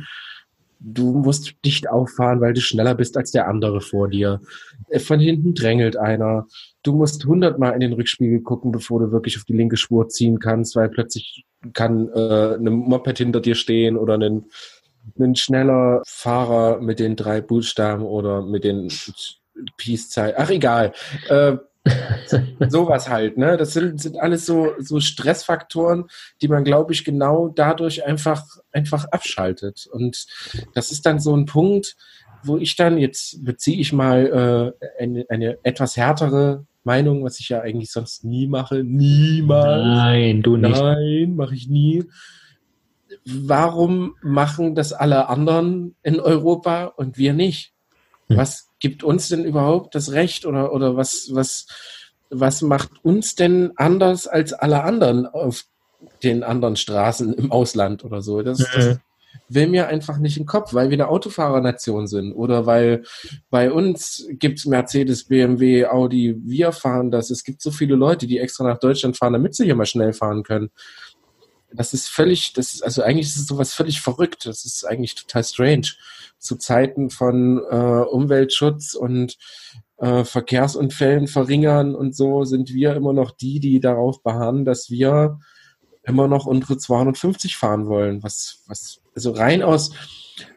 du 0.80 1.12
musst 1.12 1.54
dicht 1.64 1.88
auffahren, 1.88 2.40
weil 2.40 2.54
du 2.54 2.60
schneller 2.60 2.94
bist 2.94 3.16
als 3.16 3.30
der 3.30 3.48
andere 3.48 3.80
vor 3.80 4.08
dir. 4.08 4.40
Äh, 4.88 4.98
von 4.98 5.20
hinten 5.20 5.54
drängelt 5.54 5.96
einer. 5.96 6.46
Du 6.82 6.94
musst 6.94 7.24
hundertmal 7.24 7.74
in 7.74 7.80
den 7.80 7.92
Rückspiegel 7.92 8.40
gucken, 8.40 8.72
bevor 8.72 9.00
du 9.00 9.12
wirklich 9.12 9.36
auf 9.36 9.44
die 9.44 9.56
linke 9.56 9.76
Spur 9.76 10.08
ziehen 10.08 10.38
kannst, 10.38 10.74
weil 10.76 10.88
plötzlich 10.88 11.44
kann 11.74 12.08
äh, 12.08 12.54
ein 12.54 12.64
Moped 12.64 13.18
hinter 13.18 13.40
dir 13.40 13.54
stehen 13.54 13.96
oder 13.96 14.14
ein, 14.14 14.46
ein 15.18 15.36
schneller 15.36 16.02
Fahrer 16.06 16.80
mit 16.80 16.98
den 16.98 17.16
drei 17.16 17.42
Buchstaben 17.42 18.04
oder 18.04 18.42
mit 18.42 18.64
den 18.64 18.88
Peace-Zeichen. 19.76 20.36
Ach, 20.38 20.50
egal. 20.50 20.92
Äh, 21.28 21.58
Sowas 22.68 23.08
halt, 23.08 23.38
ne? 23.38 23.56
Das 23.56 23.72
sind, 23.72 24.00
sind 24.00 24.18
alles 24.18 24.46
so, 24.46 24.72
so 24.78 25.00
Stressfaktoren, 25.00 26.04
die 26.42 26.48
man, 26.48 26.64
glaube 26.64 26.92
ich, 26.92 27.04
genau 27.04 27.48
dadurch 27.48 28.04
einfach, 28.04 28.44
einfach 28.72 29.06
abschaltet. 29.06 29.88
Und 29.90 30.26
das 30.74 30.92
ist 30.92 31.06
dann 31.06 31.20
so 31.20 31.34
ein 31.34 31.46
Punkt, 31.46 31.96
wo 32.42 32.56
ich 32.58 32.76
dann, 32.76 32.98
jetzt 32.98 33.44
beziehe 33.44 33.80
ich 33.80 33.92
mal 33.92 34.74
äh, 34.78 35.02
eine, 35.02 35.24
eine 35.28 35.58
etwas 35.62 35.96
härtere 35.96 36.66
Meinung, 36.84 37.24
was 37.24 37.40
ich 37.40 37.48
ja 37.48 37.60
eigentlich 37.60 37.90
sonst 37.90 38.24
nie 38.24 38.46
mache. 38.46 38.82
Niemals. 38.84 39.84
Nein, 39.84 40.42
du 40.42 40.56
nicht. 40.56 40.80
Nein, 40.80 41.34
mache 41.36 41.54
ich 41.54 41.68
nie. 41.68 42.04
Warum 43.24 44.14
machen 44.22 44.74
das 44.74 44.92
alle 44.92 45.28
anderen 45.28 45.94
in 46.02 46.20
Europa 46.20 46.84
und 46.84 47.18
wir 47.18 47.34
nicht? 47.34 47.74
Hm. 48.28 48.36
Was 48.36 48.69
gibt 48.80 49.04
uns 49.04 49.28
denn 49.28 49.44
überhaupt 49.44 49.94
das 49.94 50.12
Recht 50.12 50.46
oder, 50.46 50.72
oder 50.72 50.96
was, 50.96 51.28
was, 51.32 51.66
was 52.30 52.62
macht 52.62 53.04
uns 53.04 53.34
denn 53.34 53.72
anders 53.76 54.26
als 54.26 54.52
alle 54.52 54.82
anderen 54.82 55.26
auf 55.26 55.64
den 56.22 56.42
anderen 56.42 56.76
Straßen 56.76 57.34
im 57.34 57.52
Ausland 57.52 58.04
oder 58.04 58.22
so? 58.22 58.42
Das, 58.42 58.58
das 58.58 58.86
mhm. 58.86 58.98
will 59.48 59.68
mir 59.68 59.88
einfach 59.88 60.18
nicht 60.18 60.36
in 60.38 60.44
den 60.44 60.48
Kopf, 60.48 60.72
weil 60.72 60.88
wir 60.90 60.96
eine 60.96 61.08
Autofahrernation 61.08 62.06
sind 62.06 62.32
oder 62.32 62.66
weil 62.66 63.04
bei 63.50 63.70
uns 63.70 64.26
gibt's 64.30 64.64
Mercedes, 64.64 65.24
BMW, 65.24 65.86
Audi, 65.86 66.36
wir 66.42 66.72
fahren 66.72 67.10
das. 67.10 67.30
Es 67.30 67.44
gibt 67.44 67.60
so 67.60 67.70
viele 67.70 67.96
Leute, 67.96 68.26
die 68.26 68.38
extra 68.38 68.64
nach 68.64 68.78
Deutschland 68.78 69.16
fahren, 69.16 69.34
damit 69.34 69.54
sie 69.54 69.64
hier 69.64 69.76
mal 69.76 69.86
schnell 69.86 70.12
fahren 70.12 70.42
können. 70.42 70.70
Das 71.72 71.94
ist 71.94 72.08
völlig, 72.08 72.52
das 72.52 72.74
ist, 72.74 72.82
also 72.82 73.02
eigentlich 73.02 73.26
ist 73.26 73.36
es 73.36 73.46
sowas 73.46 73.72
völlig 73.72 74.00
verrückt. 74.00 74.46
Das 74.46 74.64
ist 74.64 74.84
eigentlich 74.84 75.14
total 75.14 75.44
strange 75.44 75.88
zu 76.38 76.56
Zeiten 76.56 77.10
von 77.10 77.58
äh, 77.70 78.04
Umweltschutz 78.10 78.94
und 78.94 79.36
äh, 79.98 80.24
Verkehrsunfällen 80.24 81.28
verringern 81.28 81.94
und 81.94 82.16
so 82.16 82.44
sind 82.44 82.72
wir 82.72 82.96
immer 82.96 83.12
noch 83.12 83.30
die, 83.30 83.60
die 83.60 83.80
darauf 83.80 84.22
beharren, 84.22 84.64
dass 84.64 84.90
wir 84.90 85.38
immer 86.02 86.28
noch 86.28 86.46
unsere 86.46 86.78
250 86.78 87.56
fahren 87.56 87.86
wollen. 87.86 88.22
Was, 88.22 88.62
was, 88.66 89.00
also 89.14 89.32
rein 89.32 89.62
aus, 89.62 89.92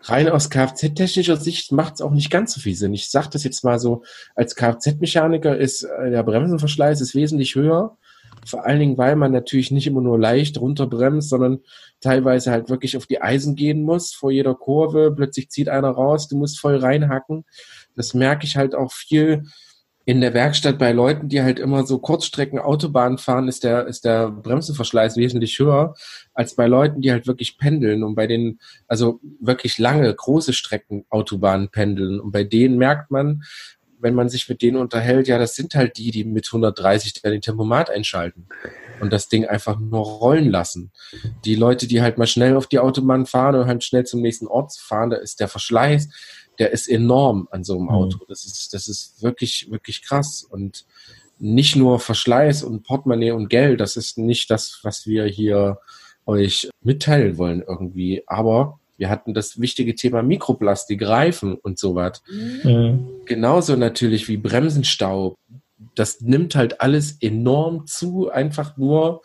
rein 0.04 0.30
aus 0.30 0.50
Kfz-technischer 0.50 1.36
Sicht 1.38 1.74
macht 1.74 1.96
es 1.96 2.02
auch 2.02 2.12
nicht 2.12 2.32
ganz 2.32 2.54
so 2.54 2.62
viel 2.62 2.76
Sinn. 2.76 2.94
Ich 2.94 3.12
sage 3.12 3.30
das 3.34 3.44
jetzt 3.44 3.64
mal 3.66 3.80
so, 3.80 4.04
als 4.36 4.56
Kfz-Mechaniker 4.56 5.58
ist 5.58 5.84
äh, 5.84 6.10
der 6.10 6.24
Bremsenverschleiß 6.24 7.02
ist 7.02 7.14
wesentlich 7.14 7.56
höher 7.56 7.98
vor 8.46 8.66
allen 8.66 8.80
Dingen, 8.80 8.98
weil 8.98 9.16
man 9.16 9.32
natürlich 9.32 9.72
nicht 9.72 9.88
immer 9.88 10.02
nur 10.02 10.20
leicht 10.20 10.60
runterbremst, 10.60 11.30
sondern 11.30 11.60
teilweise 12.02 12.52
halt 12.52 12.70
wirklich 12.70 12.98
auf 12.98 13.06
die 13.06 13.22
Eisen 13.22 13.56
gehen 13.56 13.84
muss 13.84 14.14
vor 14.14 14.32
jeder 14.32 14.56
Kurve. 14.56 15.14
Plötzlich 15.16 15.50
zieht 15.50 15.70
einer 15.70 15.90
raus, 15.90 16.28
du 16.28 16.38
musst 16.38 16.60
voll 16.60 16.78
reinhacken. 16.78 17.46
Das 17.96 18.14
merke 18.14 18.46
ich 18.46 18.58
halt 18.58 18.76
auch 18.76 18.92
viel 18.92 19.44
in 20.06 20.20
der 20.20 20.34
Werkstatt 20.34 20.78
bei 20.78 20.92
Leuten, 20.92 21.30
die 21.30 21.42
halt 21.42 21.60
immer 21.60 21.86
so 21.86 21.98
Kurzstrecken 21.98 22.60
Autobahn 22.60 23.18
fahren, 23.18 23.48
ist 23.48 23.64
der, 23.64 23.88
ist 23.88 24.04
der 24.04 24.30
Bremsenverschleiß 24.32 25.16
wesentlich 25.16 25.58
höher 25.60 25.96
als 26.34 26.56
bei 26.56 26.68
Leuten, 26.68 27.00
die 27.02 27.12
halt 27.12 27.26
wirklich 27.26 27.58
pendeln 27.58 28.04
und 28.04 28.16
bei 28.16 28.28
den, 28.28 28.60
also 28.88 29.22
wirklich 29.40 29.78
lange, 29.78 30.14
große 30.14 30.52
Strecken 30.52 31.06
Autobahnen 31.10 31.70
pendeln. 31.70 32.20
Und 32.20 32.32
bei 32.32 32.44
denen 32.44 32.78
merkt 32.78 33.12
man, 33.12 33.44
wenn 34.04 34.14
man 34.14 34.30
sich 34.30 34.48
mit 34.50 34.62
denen 34.62 34.78
unterhält, 34.78 35.28
ja, 35.28 35.38
das 35.40 35.56
sind 35.56 35.74
halt 35.76 35.98
die, 35.98 36.12
die 36.12 36.26
mit 36.26 36.46
130 36.48 37.14
den 37.14 37.42
Tempomat 37.42 37.90
einschalten 37.90 38.48
und 39.00 39.12
das 39.12 39.30
Ding 39.30 39.46
einfach 39.46 39.80
nur 39.80 40.04
rollen 40.06 40.52
lassen. 40.52 40.92
Die 41.46 41.56
Leute, 41.56 41.88
die 41.88 42.02
halt 42.02 42.18
mal 42.18 42.28
schnell 42.28 42.56
auf 42.56 42.68
die 42.68 42.80
Autobahn 42.80 43.26
fahren 43.26 43.56
und 43.56 43.68
halt 43.68 43.84
schnell 43.84 44.06
zum 44.06 44.22
nächsten 44.22 44.48
Ort 44.48 44.74
fahren, 44.74 45.10
da 45.10 45.16
ist 45.16 45.40
der 45.40 45.48
Verschleiß, 45.48 46.10
der 46.60 46.72
ist 46.72 46.88
enorm 46.88 47.48
an 47.52 47.64
so 47.64 47.74
einem 47.74 47.84
mhm. 47.84 47.90
Auto. 47.90 48.20
Das 48.28 48.46
ist, 48.46 48.74
das 48.74 48.88
ist 48.88 49.24
wirklich, 49.24 49.72
wirklich 49.72 50.04
krass. 50.04 50.46
Und 50.48 50.86
nicht 51.40 51.76
nur 51.76 52.00
Verschleiß 52.00 52.64
und 52.64 52.84
Portemonnaie 52.84 53.32
und 53.32 53.50
Geld, 53.50 53.80
das 53.80 53.98
ist 53.98 54.18
nicht 54.18 54.52
das, 54.52 54.80
was 54.84 55.08
wir 55.08 55.26
hier 55.26 55.80
euch 56.26 56.70
mitteilen 56.82 57.38
wollen 57.38 57.64
irgendwie. 57.66 58.24
Aber 58.28 58.80
wir 59.04 59.10
hatten 59.10 59.34
das 59.34 59.60
wichtige 59.60 59.96
Thema 59.96 60.24
Mikroplastik, 60.24 61.06
Reifen 61.06 61.56
und 61.56 61.78
sowas. 61.78 62.24
Mhm. 62.32 63.06
Genauso 63.26 63.76
natürlich 63.76 64.30
wie 64.30 64.38
Bremsenstaub. 64.38 65.38
Das 65.94 66.22
nimmt 66.22 66.56
halt 66.56 66.80
alles 66.80 67.18
enorm 67.22 67.86
zu, 67.86 68.32
einfach 68.32 68.78
nur, 68.78 69.22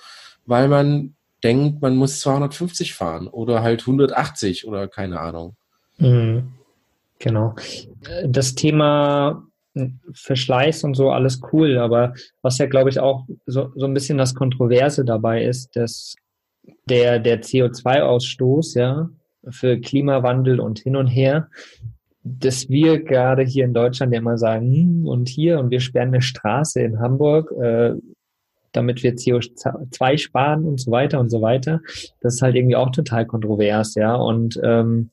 weil 0.46 0.66
man 0.66 1.14
denkt, 1.44 1.80
man 1.80 1.94
muss 1.94 2.18
250 2.18 2.94
fahren 2.94 3.28
oder 3.28 3.62
halt 3.62 3.82
180 3.82 4.66
oder 4.66 4.88
keine 4.88 5.20
Ahnung. 5.20 5.54
Mhm. 5.98 6.54
Genau. 7.20 7.54
Das 8.26 8.56
Thema 8.56 9.44
Verschleiß 10.12 10.82
und 10.82 10.94
so, 10.94 11.12
alles 11.12 11.40
cool, 11.52 11.78
aber 11.78 12.14
was 12.42 12.58
ja, 12.58 12.66
glaube 12.66 12.90
ich, 12.90 12.98
auch 12.98 13.26
so, 13.46 13.70
so 13.76 13.86
ein 13.86 13.94
bisschen 13.94 14.18
das 14.18 14.34
Kontroverse 14.34 15.04
dabei 15.04 15.44
ist, 15.44 15.76
dass 15.76 16.16
der, 16.86 17.20
der 17.20 17.42
CO2-Ausstoß, 17.42 18.76
ja, 18.76 19.08
für 19.48 19.78
Klimawandel 19.78 20.60
und 20.60 20.78
hin 20.80 20.96
und 20.96 21.06
her, 21.06 21.48
dass 22.22 22.68
wir 22.68 23.02
gerade 23.02 23.42
hier 23.42 23.64
in 23.64 23.74
Deutschland 23.74 24.12
ja 24.12 24.18
immer 24.18 24.38
sagen, 24.38 24.72
hm, 24.72 25.06
und 25.06 25.28
hier, 25.28 25.58
und 25.58 25.70
wir 25.70 25.80
sperren 25.80 26.08
eine 26.08 26.22
Straße 26.22 26.80
in 26.80 26.98
Hamburg, 26.98 27.52
äh, 27.60 27.94
damit 28.72 29.02
wir 29.02 29.14
CO2 29.14 30.18
sparen 30.18 30.64
und 30.64 30.80
so 30.80 30.90
weiter 30.90 31.20
und 31.20 31.30
so 31.30 31.40
weiter. 31.40 31.80
Das 32.20 32.34
ist 32.34 32.42
halt 32.42 32.54
irgendwie 32.54 32.76
auch 32.76 32.90
total 32.90 33.26
kontrovers, 33.26 33.94
ja. 33.94 34.14
Und 34.14 34.60
ähm, 34.62 35.10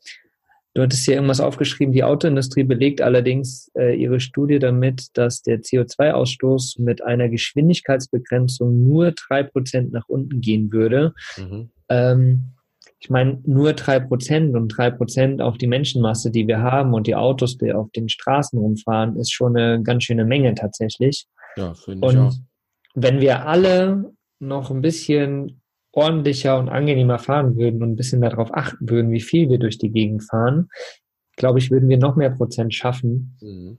du 0.73 0.81
hattest 0.81 1.05
hier 1.05 1.15
irgendwas 1.15 1.39
aufgeschrieben, 1.39 1.93
die 1.93 2.03
Autoindustrie 2.03 2.63
belegt 2.63 3.01
allerdings 3.01 3.71
äh, 3.77 3.95
ihre 3.95 4.19
Studie 4.19 4.59
damit, 4.59 5.07
dass 5.13 5.41
der 5.41 5.61
CO2-Ausstoß 5.61 6.81
mit 6.81 7.03
einer 7.03 7.29
Geschwindigkeitsbegrenzung 7.29 8.83
nur 8.83 9.11
drei 9.11 9.43
Prozent 9.43 9.93
nach 9.93 10.09
unten 10.09 10.41
gehen 10.41 10.71
würde. 10.71 11.13
Mhm. 11.37 11.69
Ähm, 11.87 12.54
ich 13.05 13.11
meine, 13.11 13.39
nur 13.45 13.73
drei 13.73 13.99
Prozent 13.99 14.55
und 14.55 14.69
drei 14.69 14.89
Prozent 14.89 15.39
auf 15.39 15.59
die 15.59 15.67
Menschenmasse, 15.67 16.31
die 16.31 16.47
wir 16.47 16.63
haben 16.63 16.95
und 16.95 17.05
die 17.05 17.13
Autos, 17.13 17.55
die 17.55 17.71
auf 17.71 17.91
den 17.91 18.09
Straßen 18.09 18.57
rumfahren, 18.57 19.15
ist 19.17 19.31
schon 19.31 19.55
eine 19.55 19.83
ganz 19.83 20.05
schöne 20.05 20.25
Menge 20.25 20.55
tatsächlich. 20.55 21.27
Ja, 21.55 21.75
finde 21.75 22.07
ich 22.07 22.17
auch. 22.17 22.33
Wenn 22.95 23.21
wir 23.21 23.45
alle 23.45 24.11
noch 24.39 24.71
ein 24.71 24.81
bisschen 24.81 25.61
ordentlicher 25.91 26.57
und 26.57 26.67
angenehmer 26.67 27.19
fahren 27.19 27.57
würden 27.57 27.83
und 27.83 27.91
ein 27.91 27.95
bisschen 27.95 28.21
darauf 28.21 28.51
achten 28.51 28.89
würden, 28.89 29.11
wie 29.11 29.21
viel 29.21 29.49
wir 29.49 29.59
durch 29.59 29.77
die 29.77 29.91
Gegend 29.91 30.23
fahren, 30.23 30.67
glaube 31.35 31.59
ich, 31.59 31.69
würden 31.69 31.87
wir 31.87 31.99
noch 31.99 32.15
mehr 32.15 32.31
Prozent 32.31 32.73
schaffen. 32.73 33.37
Mhm. 33.39 33.77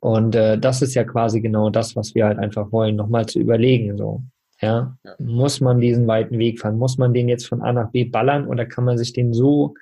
Und 0.00 0.34
äh, 0.36 0.58
das 0.58 0.80
ist 0.80 0.94
ja 0.94 1.04
quasi 1.04 1.42
genau 1.42 1.68
das, 1.68 1.96
was 1.96 2.14
wir 2.14 2.24
halt 2.24 2.38
einfach 2.38 2.72
wollen, 2.72 2.96
nochmal 2.96 3.26
zu 3.26 3.40
überlegen. 3.40 3.98
So. 3.98 4.22
Ja? 4.64 4.96
ja? 5.04 5.14
Muss 5.18 5.60
man 5.60 5.80
diesen 5.80 6.06
weiten 6.06 6.38
Weg 6.38 6.60
fahren? 6.60 6.78
Muss 6.78 6.98
man 6.98 7.14
den 7.14 7.28
jetzt 7.28 7.46
von 7.46 7.62
A 7.62 7.72
nach 7.72 7.90
B 7.90 8.04
ballern 8.04 8.46
oder 8.46 8.66
kann 8.66 8.84
man 8.84 8.98
sich 8.98 9.12
den 9.12 9.32
so 9.32 9.74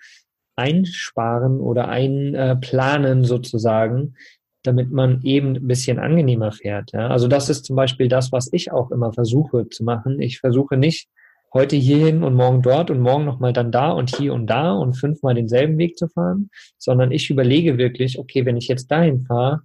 einsparen 0.57 1.61
oder 1.61 1.89
einplanen 1.89 3.25
sozusagen, 3.25 4.15
damit 4.63 4.91
man 4.91 5.23
eben 5.23 5.57
ein 5.57 5.67
bisschen 5.67 5.99
angenehmer 5.99 6.53
fährt. 6.53 6.93
Ja? 6.93 7.09
Also 7.09 7.29
das 7.29 7.49
ist 7.49 7.65
zum 7.65 7.77
Beispiel 7.77 8.09
das, 8.09 8.33
was 8.33 8.53
ich 8.53 8.71
auch 8.73 8.91
immer 8.91 9.13
versuche 9.13 9.69
zu 9.69 9.85
machen. 9.85 10.21
Ich 10.21 10.41
versuche 10.41 10.77
nicht 10.77 11.09
heute 11.53 11.77
hierhin 11.77 12.23
und 12.23 12.35
morgen 12.35 12.63
dort 12.63 12.91
und 12.91 13.01
morgen 13.01 13.25
nochmal 13.25 13.53
dann 13.53 13.73
da 13.73 13.91
und 13.91 14.15
hier 14.17 14.33
und 14.33 14.47
da 14.47 14.73
und 14.73 14.95
fünfmal 14.95 15.35
denselben 15.35 15.79
Weg 15.79 15.99
zu 15.99 16.09
fahren, 16.09 16.51
sondern 16.79 17.13
ich 17.13 17.29
überlege 17.29 17.77
wirklich, 17.77 18.19
okay, 18.19 18.47
wenn 18.47 18.57
ich 18.57 18.69
jetzt 18.69 18.91
dahin 18.91 19.21
fahre, 19.21 19.63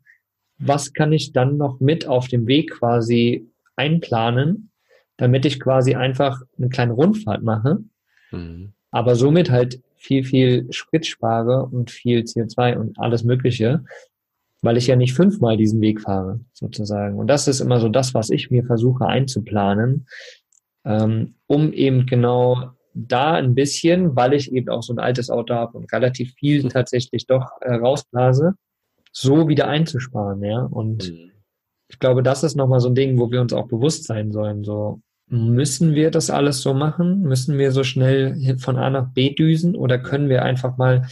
was 0.58 0.94
kann 0.94 1.14
ich 1.14 1.32
dann 1.32 1.58
noch 1.58 1.80
mit 1.80 2.08
auf 2.08 2.28
dem 2.28 2.48
Weg 2.48 2.72
quasi 2.72 3.48
einplanen, 3.76 4.72
damit 5.18 5.46
ich 5.46 5.60
quasi 5.60 5.96
einfach 5.96 6.42
eine 6.58 6.70
kleine 6.70 6.94
Rundfahrt 6.94 7.44
mache, 7.44 7.80
mhm. 8.32 8.74
aber 8.92 9.16
somit 9.16 9.52
halt 9.52 9.82
viel, 9.98 10.24
viel 10.24 10.72
Sprit 10.72 11.06
spare 11.06 11.66
und 11.66 11.92
viel 11.92 12.22
CO2 12.22 12.78
und 12.78 13.00
alles 13.00 13.24
Mögliche, 13.24 13.84
weil 14.62 14.78
ich 14.78 14.88
ja 14.88 14.96
nicht 14.96 15.14
fünfmal 15.14 15.58
diesen 15.58 15.82
Weg 15.82 16.02
fahre, 16.02 16.40
sozusagen. 16.54 17.18
Und 17.18 17.28
das 17.28 17.48
ist 17.48 17.60
immer 17.60 17.80
so 17.80 17.90
das, 17.90 18.14
was 18.14 18.30
ich 18.30 18.50
mir 18.50 18.64
versuche 18.64 19.06
einzuplanen, 19.06 20.08
ähm, 20.86 21.36
um 21.48 21.74
eben 21.74 22.06
genau 22.06 22.72
da 22.94 23.34
ein 23.34 23.54
bisschen, 23.54 24.16
weil 24.16 24.34
ich 24.34 24.52
eben 24.52 24.70
auch 24.70 24.82
so 24.82 24.94
ein 24.94 25.00
altes 25.00 25.30
Auto 25.30 25.54
habe 25.54 25.78
und 25.78 25.92
relativ 25.94 26.34
viel 26.34 26.68
tatsächlich 26.70 27.28
doch 27.28 27.52
äh, 27.62 27.74
rausblase, 27.76 28.54
so 29.12 29.48
wieder 29.48 29.68
einzusparen, 29.68 30.44
ja. 30.44 30.62
Und 30.64 31.10
mhm. 31.10 31.32
ich 31.90 32.00
glaube, 32.00 32.24
das 32.24 32.44
ist 32.44 32.56
nochmal 32.56 32.80
so 32.80 32.90
ein 32.90 32.96
Ding, 32.96 33.20
wo 33.20 33.30
wir 33.30 33.42
uns 33.42 33.54
auch 33.54 33.68
bewusst 33.68 34.06
sein 34.06 34.32
sollen. 34.32 34.64
So, 34.64 35.02
müssen 35.30 35.94
wir 35.96 36.12
das 36.12 36.30
alles 36.30 36.62
so 36.62 36.74
machen? 36.74 37.22
Müssen 37.22 37.58
wir 37.58 37.72
so 37.72 37.84
schnell 37.84 38.58
von 38.60 38.78
A 38.78 38.90
nach 38.90 39.10
B 39.14 39.34
düsen 39.34 39.76
oder 39.76 39.98
können 40.00 40.30
wir 40.30 40.44
einfach 40.44 40.78
mal 40.78 41.08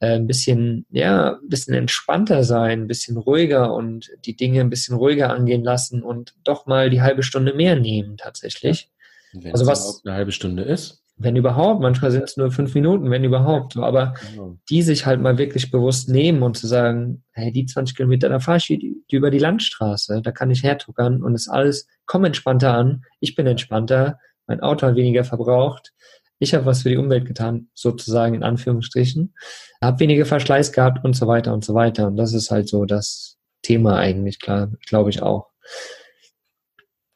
äh, 0.00 0.16
ein 0.16 0.26
bisschen, 0.26 0.86
ja, 0.90 1.34
ein 1.40 1.48
bisschen 1.48 1.74
entspannter 1.74 2.44
sein, 2.44 2.82
ein 2.82 2.86
bisschen 2.88 3.16
ruhiger 3.16 3.72
und 3.74 4.10
die 4.26 4.36
Dinge 4.36 4.60
ein 4.60 4.70
bisschen 4.70 4.96
ruhiger 4.96 5.30
angehen 5.32 5.62
lassen 5.62 6.02
und 6.02 6.34
doch 6.44 6.66
mal 6.66 6.90
die 6.90 7.00
halbe 7.02 7.22
Stunde 7.22 7.54
mehr 7.54 7.76
nehmen 7.76 8.16
tatsächlich? 8.16 8.90
Wenn 9.32 9.52
Also 9.52 9.66
was- 9.66 10.02
eine 10.04 10.14
halbe 10.14 10.32
Stunde 10.32 10.62
ist. 10.64 11.03
Wenn 11.16 11.36
überhaupt, 11.36 11.80
manchmal 11.80 12.10
sind 12.10 12.24
es 12.24 12.36
nur 12.36 12.50
fünf 12.50 12.74
Minuten, 12.74 13.10
wenn 13.10 13.22
überhaupt. 13.22 13.76
Aber 13.76 14.14
Genau. 14.30 14.58
die 14.68 14.82
sich 14.82 15.06
halt 15.06 15.20
mal 15.20 15.38
wirklich 15.38 15.70
bewusst 15.70 16.08
nehmen 16.08 16.42
und 16.42 16.56
zu 16.56 16.66
sagen, 16.66 17.22
hey, 17.32 17.52
die 17.52 17.66
20 17.66 17.96
Kilometer, 17.96 18.28
da 18.28 18.40
fahre 18.40 18.58
ich 18.58 18.66
die, 18.66 18.96
die 19.10 19.16
über 19.16 19.30
die 19.30 19.38
Landstraße, 19.38 20.22
da 20.22 20.32
kann 20.32 20.50
ich 20.50 20.62
hertuckern 20.62 21.22
und 21.22 21.34
ist 21.34 21.48
alles, 21.48 21.86
komm 22.06 22.24
entspannter 22.24 22.74
an, 22.74 23.02
ich 23.20 23.34
bin 23.34 23.46
entspannter, 23.46 24.18
mein 24.46 24.60
Auto 24.60 24.86
hat 24.86 24.96
weniger 24.96 25.24
verbraucht, 25.24 25.92
ich 26.38 26.52
habe 26.54 26.66
was 26.66 26.82
für 26.82 26.90
die 26.90 26.96
Umwelt 26.96 27.26
getan, 27.26 27.68
sozusagen 27.74 28.34
in 28.34 28.42
Anführungsstrichen, 28.42 29.34
habe 29.80 30.00
weniger 30.00 30.26
Verschleiß 30.26 30.72
gehabt 30.72 31.04
und 31.04 31.14
so 31.14 31.26
weiter 31.26 31.54
und 31.54 31.64
so 31.64 31.74
weiter. 31.74 32.08
Und 32.08 32.16
das 32.16 32.32
ist 32.34 32.50
halt 32.50 32.68
so 32.68 32.84
das 32.84 33.38
Thema 33.62 33.96
eigentlich, 33.96 34.40
klar, 34.40 34.70
glaube 34.86 35.10
ich 35.10 35.22
auch. 35.22 35.50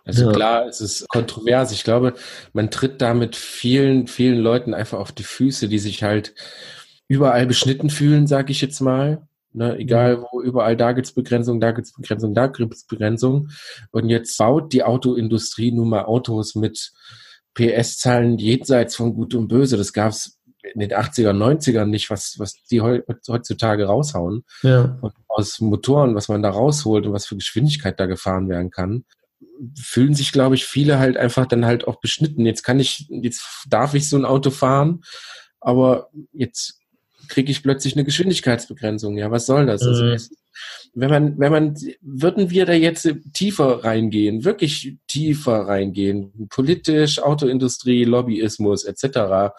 Also 0.08 0.24
Ja. 0.26 0.32
klar, 0.32 0.66
es 0.66 0.80
ist 0.80 1.06
kontrovers. 1.08 1.70
Ich 1.70 1.84
glaube, 1.84 2.14
man 2.54 2.70
tritt 2.70 3.00
da 3.02 3.12
mit 3.14 3.36
vielen, 3.36 4.06
vielen 4.06 4.38
Leuten 4.38 4.72
einfach 4.74 4.98
auf 4.98 5.12
die 5.12 5.22
Füße, 5.22 5.68
die 5.68 5.78
sich 5.78 6.02
halt 6.02 6.34
überall 7.08 7.46
beschnitten 7.46 7.90
fühlen, 7.90 8.26
sag 8.26 8.50
ich 8.50 8.60
jetzt 8.60 8.80
mal. 8.80 9.22
Ne, 9.52 9.76
egal 9.78 10.22
wo, 10.30 10.42
überall 10.42 10.76
da 10.76 10.92
gibt's 10.92 11.12
Begrenzung, 11.12 11.58
da 11.60 11.72
gibt's 11.72 11.92
Begrenzung, 11.94 12.34
da 12.34 12.46
gibt's 12.48 12.86
Begrenzung. 12.86 13.48
Und 13.90 14.08
jetzt 14.08 14.36
baut 14.38 14.72
die 14.72 14.82
Autoindustrie 14.82 15.72
nun 15.72 15.88
mal 15.90 16.04
Autos 16.04 16.54
mit 16.54 16.90
PS-Zahlen 17.54 18.38
jenseits 18.38 18.96
von 18.96 19.14
Gut 19.14 19.34
und 19.34 19.48
Böse. 19.48 19.76
Das 19.76 19.92
gab's 19.92 20.38
in 20.74 20.80
den 20.80 20.92
80er, 20.92 21.32
90ern 21.32 21.86
nicht, 21.86 22.10
was, 22.10 22.34
was 22.38 22.54
die 22.70 22.80
heu- 22.82 23.02
heutzutage 23.28 23.86
raushauen 23.86 24.44
Ja. 24.62 24.98
und 25.00 25.12
aus 25.28 25.60
Motoren, 25.60 26.14
was 26.14 26.28
man 26.28 26.42
da 26.42 26.50
rausholt 26.50 27.06
und 27.06 27.12
was 27.12 27.26
für 27.26 27.36
Geschwindigkeit 27.36 27.98
da 27.98 28.06
gefahren 28.06 28.48
werden 28.48 28.70
kann, 28.70 29.04
fühlen 29.80 30.14
sich, 30.14 30.32
glaube 30.32 30.54
ich, 30.54 30.64
viele 30.64 30.98
halt 30.98 31.16
einfach 31.16 31.46
dann 31.46 31.64
halt 31.64 31.86
auch 31.86 32.00
beschnitten. 32.00 32.46
Jetzt 32.46 32.62
kann 32.62 32.80
ich, 32.80 33.06
jetzt 33.08 33.44
darf 33.68 33.94
ich 33.94 34.08
so 34.08 34.16
ein 34.16 34.24
Auto 34.24 34.50
fahren, 34.50 35.02
aber 35.60 36.10
jetzt 36.32 36.80
kriege 37.28 37.50
ich 37.50 37.62
plötzlich 37.62 37.94
eine 37.94 38.04
Geschwindigkeitsbegrenzung. 38.04 39.16
Ja, 39.16 39.30
was 39.30 39.46
soll 39.46 39.66
das? 39.66 39.82
Also 39.82 40.04
Mhm. 40.04 40.12
es, 40.12 40.30
wenn 40.94 41.10
man, 41.10 41.38
wenn 41.38 41.52
man, 41.52 41.74
würden 42.00 42.50
wir 42.50 42.66
da 42.66 42.72
jetzt 42.72 43.08
tiefer 43.32 43.84
reingehen, 43.84 44.44
wirklich 44.44 44.96
tiefer 45.06 45.68
reingehen, 45.68 46.48
politisch, 46.48 47.20
Autoindustrie, 47.20 48.04
Lobbyismus 48.04 48.84
etc. 48.84 49.52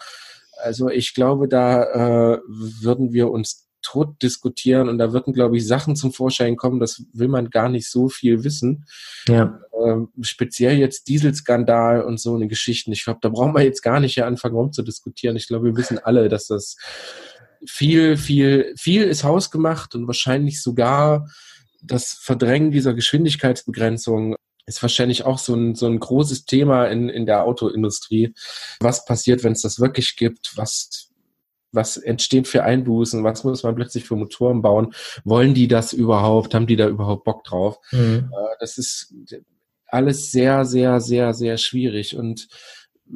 Also 0.62 0.90
ich 0.90 1.14
glaube, 1.14 1.48
da 1.48 2.34
äh, 2.34 2.38
würden 2.46 3.12
wir 3.12 3.30
uns 3.30 3.69
tot 3.90 4.22
diskutieren 4.22 4.88
und 4.88 4.98
da 4.98 5.12
würden, 5.12 5.32
glaube 5.32 5.56
ich, 5.56 5.66
Sachen 5.66 5.96
zum 5.96 6.12
Vorschein 6.12 6.56
kommen, 6.56 6.78
das 6.78 7.02
will 7.12 7.26
man 7.26 7.50
gar 7.50 7.68
nicht 7.68 7.90
so 7.90 8.08
viel 8.08 8.44
wissen. 8.44 8.86
Ja. 9.26 9.60
Ähm, 9.84 10.10
speziell 10.20 10.78
jetzt 10.78 11.08
Dieselskandal 11.08 12.02
und 12.02 12.20
so 12.20 12.34
eine 12.36 12.46
Geschichten. 12.46 12.92
Ich 12.92 13.04
glaube, 13.04 13.18
da 13.20 13.28
brauchen 13.30 13.54
wir 13.54 13.64
jetzt 13.64 13.82
gar 13.82 13.98
nicht 13.98 14.14
hier 14.14 14.26
anfangen 14.26 14.54
rumzudiskutieren. 14.54 15.36
Ich 15.36 15.48
glaube, 15.48 15.66
wir 15.66 15.76
wissen 15.76 15.98
alle, 15.98 16.28
dass 16.28 16.46
das 16.46 16.76
viel, 17.66 18.16
viel, 18.16 18.72
viel 18.76 19.02
ist 19.02 19.24
hausgemacht 19.24 19.96
und 19.96 20.06
wahrscheinlich 20.06 20.62
sogar 20.62 21.28
das 21.82 22.12
Verdrängen 22.12 22.70
dieser 22.70 22.94
Geschwindigkeitsbegrenzung 22.94 24.36
ist 24.66 24.82
wahrscheinlich 24.82 25.24
auch 25.24 25.38
so 25.38 25.54
ein, 25.54 25.74
so 25.74 25.86
ein 25.86 25.98
großes 25.98 26.44
Thema 26.44 26.84
in, 26.86 27.08
in 27.08 27.26
der 27.26 27.44
Autoindustrie. 27.44 28.34
Was 28.78 29.04
passiert, 29.04 29.42
wenn 29.42 29.52
es 29.52 29.62
das 29.62 29.80
wirklich 29.80 30.14
gibt? 30.14 30.52
Was, 30.56 31.09
was 31.72 31.96
entstehen 31.96 32.44
für 32.44 32.64
Einbußen? 32.64 33.24
Was 33.24 33.44
muss 33.44 33.62
man 33.62 33.74
plötzlich 33.74 34.04
für 34.04 34.16
Motoren 34.16 34.62
bauen? 34.62 34.92
Wollen 35.24 35.54
die 35.54 35.68
das 35.68 35.92
überhaupt? 35.92 36.54
Haben 36.54 36.66
die 36.66 36.76
da 36.76 36.88
überhaupt 36.88 37.24
Bock 37.24 37.44
drauf? 37.44 37.78
Mhm. 37.92 38.30
Äh, 38.32 38.56
Das 38.60 38.78
ist 38.78 39.14
alles 39.86 40.30
sehr, 40.30 40.64
sehr, 40.64 41.00
sehr, 41.00 41.34
sehr 41.34 41.56
schwierig. 41.56 42.16
Und 42.16 42.48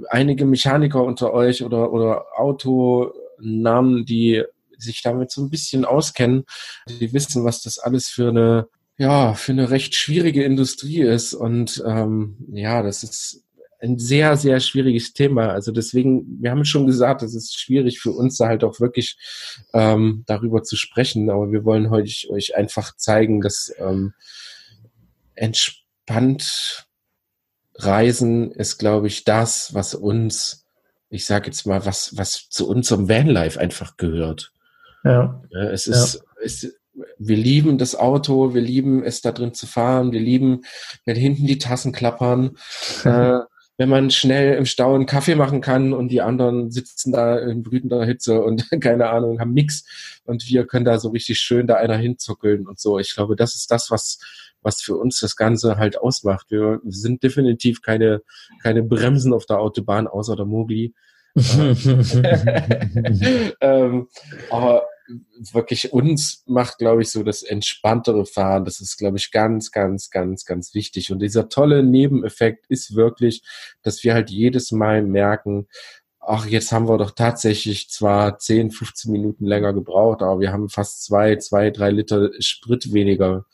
einige 0.08 0.44
Mechaniker 0.44 1.02
unter 1.02 1.32
euch 1.32 1.62
oder, 1.62 1.92
oder 1.92 2.24
Autonamen, 2.36 4.04
die 4.04 4.42
sich 4.76 5.02
damit 5.02 5.30
so 5.30 5.42
ein 5.42 5.50
bisschen 5.50 5.84
auskennen, 5.84 6.44
die 6.88 7.12
wissen, 7.12 7.44
was 7.44 7.62
das 7.62 7.78
alles 7.78 8.08
für 8.08 8.28
eine, 8.28 8.68
ja, 8.98 9.34
für 9.34 9.52
eine 9.52 9.70
recht 9.70 9.94
schwierige 9.94 10.44
Industrie 10.44 11.00
ist. 11.00 11.34
Und 11.34 11.82
ähm, 11.86 12.36
ja, 12.52 12.82
das 12.82 13.02
ist 13.02 13.44
ein 13.84 13.98
sehr, 13.98 14.36
sehr 14.36 14.60
schwieriges 14.60 15.12
Thema. 15.12 15.50
Also 15.50 15.70
deswegen, 15.70 16.42
wir 16.42 16.50
haben 16.50 16.64
schon 16.64 16.86
gesagt, 16.86 17.22
es 17.22 17.34
ist 17.34 17.58
schwierig 17.58 18.00
für 18.00 18.12
uns 18.12 18.38
da 18.38 18.48
halt 18.48 18.64
auch 18.64 18.80
wirklich 18.80 19.16
ähm, 19.72 20.24
darüber 20.26 20.62
zu 20.62 20.76
sprechen. 20.76 21.30
Aber 21.30 21.52
wir 21.52 21.64
wollen 21.64 21.90
heute 21.90 22.10
euch 22.30 22.56
einfach 22.56 22.96
zeigen, 22.96 23.40
dass 23.40 23.72
ähm, 23.78 24.14
entspannt 25.34 26.86
Reisen 27.76 28.52
ist, 28.52 28.78
glaube 28.78 29.08
ich, 29.08 29.24
das, 29.24 29.74
was 29.74 29.94
uns, 29.94 30.66
ich 31.10 31.26
sage 31.26 31.46
jetzt 31.46 31.66
mal, 31.66 31.84
was, 31.84 32.16
was 32.16 32.48
zu 32.48 32.68
unserem 32.68 33.08
Vanlife 33.08 33.60
einfach 33.60 33.96
gehört. 33.96 34.52
Ja. 35.04 35.42
Ja, 35.50 35.70
es 35.70 35.86
ist, 35.86 36.24
es, 36.42 36.74
wir 37.18 37.36
lieben 37.36 37.78
das 37.78 37.96
Auto, 37.96 38.54
wir 38.54 38.62
lieben 38.62 39.02
es 39.02 39.20
da 39.20 39.32
drin 39.32 39.54
zu 39.54 39.66
fahren, 39.66 40.12
wir 40.12 40.20
lieben, 40.20 40.62
wenn 41.04 41.16
hinten 41.16 41.46
die 41.46 41.58
Tassen 41.58 41.92
klappern, 41.92 42.56
äh, 43.04 43.40
wenn 43.76 43.88
man 43.88 44.10
schnell 44.10 44.56
im 44.56 44.66
Stau 44.66 44.94
einen 44.94 45.06
Kaffee 45.06 45.34
machen 45.34 45.60
kann 45.60 45.92
und 45.92 46.08
die 46.08 46.20
anderen 46.20 46.70
sitzen 46.70 47.12
da 47.12 47.38
in 47.38 47.62
brütender 47.62 48.04
Hitze 48.04 48.42
und 48.42 48.70
keine 48.80 49.10
Ahnung, 49.10 49.40
haben 49.40 49.52
nix 49.52 49.84
und 50.24 50.48
wir 50.48 50.66
können 50.66 50.84
da 50.84 50.98
so 50.98 51.10
richtig 51.10 51.40
schön 51.40 51.66
da 51.66 51.76
einer 51.76 51.96
hinzuckeln 51.96 52.66
und 52.66 52.78
so. 52.78 52.98
Ich 52.98 53.14
glaube, 53.14 53.36
das 53.36 53.54
ist 53.54 53.70
das, 53.70 53.90
was, 53.90 54.18
was 54.62 54.80
für 54.80 54.96
uns 54.96 55.20
das 55.20 55.36
Ganze 55.36 55.76
halt 55.76 55.98
ausmacht. 55.98 56.50
Wir 56.50 56.80
sind 56.86 57.22
definitiv 57.22 57.82
keine, 57.82 58.22
keine 58.62 58.82
Bremsen 58.82 59.32
auf 59.32 59.46
der 59.46 59.58
Autobahn, 59.58 60.06
außer 60.06 60.36
der 60.36 60.46
Mogli. 60.46 60.94
ähm, 63.60 64.08
aber 64.50 64.86
wirklich 65.52 65.92
uns 65.92 66.42
macht, 66.46 66.78
glaube 66.78 67.02
ich, 67.02 67.10
so 67.10 67.22
das 67.22 67.42
entspanntere 67.42 68.26
Fahren. 68.26 68.64
Das 68.64 68.80
ist, 68.80 68.96
glaube 68.96 69.18
ich, 69.18 69.30
ganz, 69.30 69.70
ganz, 69.70 70.10
ganz, 70.10 70.44
ganz 70.44 70.74
wichtig. 70.74 71.12
Und 71.12 71.20
dieser 71.20 71.48
tolle 71.48 71.82
Nebeneffekt 71.82 72.66
ist 72.68 72.94
wirklich, 72.96 73.42
dass 73.82 74.02
wir 74.04 74.14
halt 74.14 74.30
jedes 74.30 74.72
Mal 74.72 75.02
merken, 75.02 75.66
ach, 76.20 76.46
jetzt 76.46 76.72
haben 76.72 76.88
wir 76.88 76.98
doch 76.98 77.10
tatsächlich 77.10 77.90
zwar 77.90 78.38
10, 78.38 78.70
15 78.70 79.12
Minuten 79.12 79.44
länger 79.44 79.72
gebraucht, 79.72 80.22
aber 80.22 80.40
wir 80.40 80.52
haben 80.52 80.68
fast 80.68 81.04
zwei, 81.04 81.36
zwei, 81.36 81.70
drei 81.70 81.90
Liter 81.90 82.30
Sprit 82.40 82.92
weniger 82.92 83.44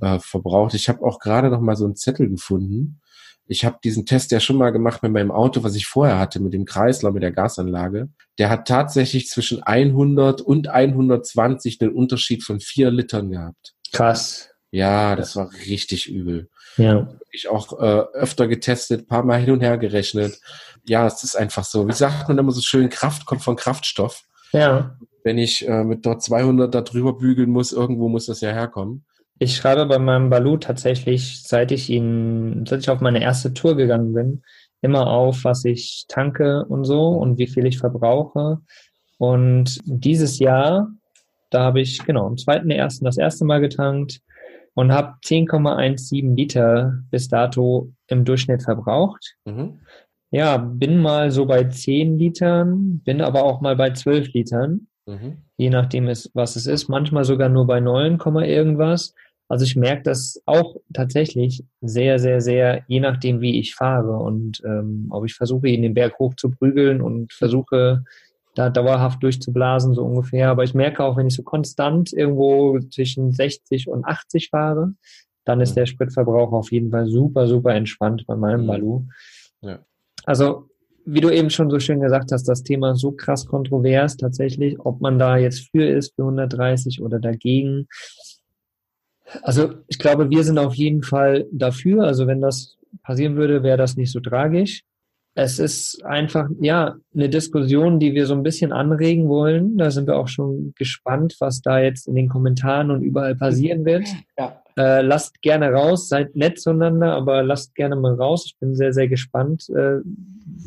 äh, 0.00 0.18
verbraucht. 0.18 0.74
Ich 0.74 0.88
habe 0.88 1.04
auch 1.04 1.18
gerade 1.18 1.50
noch 1.50 1.60
mal 1.60 1.76
so 1.76 1.84
einen 1.84 1.96
Zettel 1.96 2.28
gefunden. 2.28 3.00
Ich 3.46 3.64
habe 3.64 3.78
diesen 3.84 4.06
Test 4.06 4.30
ja 4.30 4.40
schon 4.40 4.56
mal 4.56 4.70
gemacht 4.70 5.02
mit 5.02 5.12
meinem 5.12 5.30
Auto, 5.30 5.62
was 5.62 5.74
ich 5.74 5.86
vorher 5.86 6.18
hatte, 6.18 6.40
mit 6.40 6.54
dem 6.54 6.64
Kreisler, 6.64 7.12
mit 7.12 7.22
der 7.22 7.32
Gasanlage. 7.32 8.08
Der 8.38 8.48
hat 8.48 8.66
tatsächlich 8.66 9.28
zwischen 9.28 9.62
100 9.62 10.40
und 10.40 10.68
120 10.68 11.78
den 11.78 11.92
Unterschied 11.92 12.42
von 12.42 12.60
vier 12.60 12.90
Litern 12.90 13.30
gehabt. 13.30 13.74
Krass. 13.92 14.50
Ja, 14.70 15.14
das 15.14 15.36
war 15.36 15.50
richtig 15.66 16.08
übel. 16.08 16.48
Ja. 16.76 17.06
Ich 17.30 17.48
auch 17.48 17.78
äh, 17.78 18.04
öfter 18.14 18.48
getestet, 18.48 19.06
paar 19.06 19.24
Mal 19.24 19.38
hin 19.38 19.52
und 19.52 19.60
her 19.60 19.78
gerechnet. 19.78 20.40
Ja, 20.84 21.06
es 21.06 21.22
ist 21.22 21.36
einfach 21.36 21.64
so. 21.64 21.86
Wie 21.86 21.92
sagt 21.92 22.28
man 22.28 22.38
immer 22.38 22.50
so 22.50 22.60
schön, 22.60 22.88
Kraft 22.88 23.24
kommt 23.26 23.42
von 23.42 23.56
Kraftstoff. 23.56 24.22
Ja. 24.52 24.98
Wenn 25.22 25.38
ich 25.38 25.68
äh, 25.68 25.84
mit 25.84 26.04
dort 26.04 26.22
200 26.22 26.74
da 26.74 26.80
drüber 26.80 27.16
bügeln 27.16 27.50
muss, 27.50 27.72
irgendwo 27.72 28.08
muss 28.08 28.26
das 28.26 28.40
ja 28.40 28.50
herkommen. 28.50 29.04
Ich 29.44 29.56
schreibe 29.56 29.84
bei 29.84 29.98
meinem 29.98 30.30
Balu 30.30 30.56
tatsächlich, 30.56 31.42
seit 31.42 31.70
ich 31.70 31.90
ihn, 31.90 32.64
seit 32.66 32.80
ich 32.80 32.88
auf 32.88 33.02
meine 33.02 33.20
erste 33.20 33.52
Tour 33.52 33.76
gegangen 33.76 34.14
bin, 34.14 34.42
immer 34.80 35.06
auf, 35.06 35.44
was 35.44 35.66
ich 35.66 36.06
tanke 36.08 36.64
und 36.64 36.86
so 36.86 37.08
und 37.08 37.36
wie 37.36 37.46
viel 37.46 37.66
ich 37.66 37.76
verbrauche. 37.76 38.60
Und 39.18 39.80
dieses 39.84 40.38
Jahr, 40.38 40.88
da 41.50 41.62
habe 41.62 41.82
ich, 41.82 42.02
genau, 42.06 42.26
am 42.26 42.38
zweiten 42.38 42.70
ersten 42.70 43.04
das 43.04 43.18
erste 43.18 43.44
Mal 43.44 43.60
getankt 43.60 44.22
und 44.72 44.92
habe 44.92 45.18
10,17 45.22 46.34
Liter 46.34 46.94
bis 47.10 47.28
dato 47.28 47.92
im 48.06 48.24
Durchschnitt 48.24 48.62
verbraucht. 48.62 49.36
Mhm. 49.44 49.80
Ja, 50.30 50.56
bin 50.56 51.02
mal 51.02 51.30
so 51.30 51.44
bei 51.44 51.64
10 51.64 52.18
Litern, 52.18 53.00
bin 53.04 53.20
aber 53.20 53.44
auch 53.44 53.60
mal 53.60 53.76
bei 53.76 53.90
12 53.90 54.32
Litern 54.32 54.88
Mhm. 55.06 55.38
je 55.56 55.70
nachdem, 55.70 56.06
was 56.06 56.56
es 56.56 56.66
ist. 56.66 56.88
Manchmal 56.88 57.24
sogar 57.24 57.48
nur 57.48 57.66
bei 57.66 57.80
9, 57.80 58.18
irgendwas. 58.44 59.14
Also 59.48 59.64
ich 59.64 59.76
merke 59.76 60.02
das 60.04 60.40
auch 60.46 60.76
tatsächlich 60.92 61.64
sehr, 61.82 62.18
sehr, 62.18 62.40
sehr, 62.40 62.82
je 62.88 63.00
nachdem, 63.00 63.40
wie 63.40 63.58
ich 63.60 63.74
fahre 63.74 64.16
und 64.16 64.62
ähm, 64.64 65.08
ob 65.10 65.26
ich 65.26 65.34
versuche, 65.34 65.68
ihn 65.68 65.82
den 65.82 65.94
Berg 65.94 66.18
hoch 66.18 66.34
zu 66.34 66.50
prügeln 66.50 67.00
und 67.02 67.32
versuche, 67.32 68.04
da 68.54 68.70
dauerhaft 68.70 69.22
durchzublasen, 69.22 69.94
so 69.94 70.04
ungefähr. 70.04 70.48
Aber 70.48 70.64
ich 70.64 70.74
merke 70.74 71.02
auch, 71.04 71.16
wenn 71.16 71.26
ich 71.26 71.34
so 71.34 71.42
konstant 71.42 72.12
irgendwo 72.12 72.78
zwischen 72.90 73.32
60 73.32 73.88
und 73.88 74.04
80 74.04 74.48
fahre, 74.50 74.94
dann 75.44 75.60
ist 75.60 75.72
Mhm. 75.72 75.74
der 75.80 75.86
Spritverbrauch 75.86 76.52
auf 76.52 76.72
jeden 76.72 76.90
Fall 76.90 77.06
super, 77.06 77.46
super 77.46 77.74
entspannt 77.74 78.24
bei 78.26 78.36
meinem 78.36 78.62
Mhm. 78.62 78.66
Balu. 78.66 79.02
Ja. 79.60 79.80
Also, 80.24 80.68
wie 81.04 81.20
du 81.20 81.28
eben 81.28 81.50
schon 81.50 81.68
so 81.68 81.78
schön 81.80 82.00
gesagt 82.00 82.32
hast, 82.32 82.44
das 82.48 82.62
Thema 82.62 82.92
ist 82.92 83.00
so 83.00 83.12
krass 83.12 83.44
kontrovers 83.44 84.16
tatsächlich, 84.16 84.78
ob 84.80 85.02
man 85.02 85.18
da 85.18 85.36
jetzt 85.36 85.68
für 85.70 85.84
ist, 85.86 86.14
für 86.14 86.24
130 86.24 87.02
oder 87.02 87.18
dagegen. 87.20 87.88
Also, 89.42 89.74
ich 89.88 89.98
glaube, 89.98 90.30
wir 90.30 90.44
sind 90.44 90.58
auf 90.58 90.74
jeden 90.74 91.02
Fall 91.02 91.46
dafür. 91.52 92.04
Also, 92.04 92.26
wenn 92.26 92.40
das 92.40 92.76
passieren 93.02 93.36
würde, 93.36 93.62
wäre 93.62 93.78
das 93.78 93.96
nicht 93.96 94.12
so 94.12 94.20
tragisch. 94.20 94.82
Es 95.36 95.58
ist 95.58 96.04
einfach, 96.04 96.48
ja, 96.60 96.94
eine 97.12 97.28
Diskussion, 97.28 97.98
die 97.98 98.14
wir 98.14 98.26
so 98.26 98.34
ein 98.34 98.44
bisschen 98.44 98.72
anregen 98.72 99.28
wollen. 99.28 99.76
Da 99.76 99.90
sind 99.90 100.06
wir 100.06 100.16
auch 100.16 100.28
schon 100.28 100.74
gespannt, 100.76 101.36
was 101.40 101.60
da 101.60 101.80
jetzt 101.80 102.06
in 102.06 102.14
den 102.14 102.28
Kommentaren 102.28 102.92
und 102.92 103.02
überall 103.02 103.34
passieren 103.34 103.84
wird. 103.84 104.06
Ja. 104.38 104.62
Äh, 104.76 105.02
lasst 105.02 105.42
gerne 105.42 105.70
raus, 105.70 106.08
seid 106.08 106.36
nett 106.36 106.60
zueinander, 106.60 107.14
aber 107.14 107.42
lasst 107.42 107.74
gerne 107.74 107.96
mal 107.96 108.14
raus. 108.14 108.44
Ich 108.46 108.58
bin 108.58 108.76
sehr, 108.76 108.92
sehr 108.92 109.08
gespannt, 109.08 109.68
äh, 109.70 109.98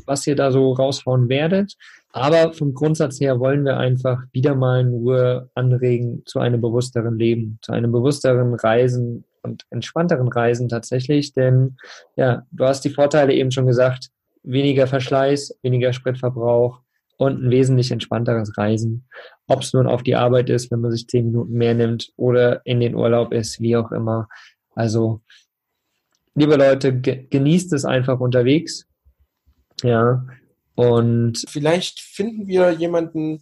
was 0.05 0.27
ihr 0.27 0.35
da 0.35 0.51
so 0.51 0.73
raushauen 0.73 1.29
werdet. 1.29 1.75
Aber 2.11 2.53
vom 2.53 2.73
Grundsatz 2.73 3.19
her 3.19 3.39
wollen 3.39 3.65
wir 3.65 3.77
einfach 3.77 4.23
wieder 4.31 4.55
mal 4.55 4.83
nur 4.83 5.49
anregen 5.53 6.23
zu 6.25 6.39
einem 6.39 6.61
bewussteren 6.61 7.17
Leben, 7.17 7.59
zu 7.61 7.73
einem 7.73 7.91
bewussteren 7.91 8.53
Reisen 8.55 9.25
und 9.43 9.65
entspannteren 9.69 10.27
Reisen 10.27 10.69
tatsächlich. 10.69 11.33
Denn 11.33 11.77
ja, 12.15 12.43
du 12.51 12.65
hast 12.65 12.81
die 12.85 12.89
Vorteile 12.89 13.33
eben 13.33 13.51
schon 13.51 13.67
gesagt, 13.67 14.09
weniger 14.43 14.87
Verschleiß, 14.87 15.59
weniger 15.61 15.93
Spritverbrauch 15.93 16.81
und 17.17 17.43
ein 17.43 17.49
wesentlich 17.49 17.91
entspannteres 17.91 18.57
Reisen. 18.57 19.07
Ob 19.47 19.61
es 19.61 19.73
nun 19.73 19.87
auf 19.87 20.03
die 20.03 20.15
Arbeit 20.15 20.49
ist, 20.49 20.71
wenn 20.71 20.81
man 20.81 20.91
sich 20.91 21.07
zehn 21.07 21.25
Minuten 21.25 21.53
mehr 21.53 21.73
nimmt 21.73 22.11
oder 22.15 22.61
in 22.65 22.79
den 22.79 22.95
Urlaub 22.95 23.33
ist, 23.33 23.59
wie 23.59 23.75
auch 23.75 23.91
immer. 23.91 24.29
Also, 24.75 25.21
liebe 26.35 26.55
Leute, 26.55 26.93
ge 26.93 27.25
genießt 27.29 27.73
es 27.73 27.85
einfach 27.85 28.19
unterwegs. 28.19 28.87
Ja. 29.83 30.25
Und 30.77 31.43
Vielleicht 31.49 31.99
finden 31.99 32.47
wir 32.47 32.71
jemanden, 32.71 33.41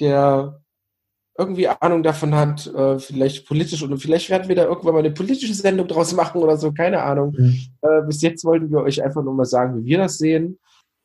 der 0.00 0.60
irgendwie 1.38 1.68
Ahnung 1.68 2.02
davon 2.02 2.34
hat, 2.34 2.66
äh, 2.66 2.98
vielleicht 2.98 3.46
politisch 3.46 3.82
oder 3.82 3.96
vielleicht 3.98 4.30
werden 4.30 4.48
wir 4.48 4.56
da 4.56 4.64
irgendwann 4.64 4.94
mal 4.94 5.00
eine 5.00 5.10
politische 5.10 5.54
Sendung 5.54 5.86
draus 5.86 6.14
machen 6.14 6.40
oder 6.40 6.56
so, 6.56 6.72
keine 6.72 7.02
Ahnung. 7.02 7.34
Mhm. 7.36 7.58
Äh, 7.82 8.02
bis 8.06 8.22
jetzt 8.22 8.44
wollten 8.44 8.70
wir 8.70 8.80
euch 8.80 9.02
einfach 9.02 9.22
nur 9.22 9.34
mal 9.34 9.44
sagen, 9.44 9.78
wie 9.78 9.90
wir 9.90 9.98
das 9.98 10.18
sehen. 10.18 10.58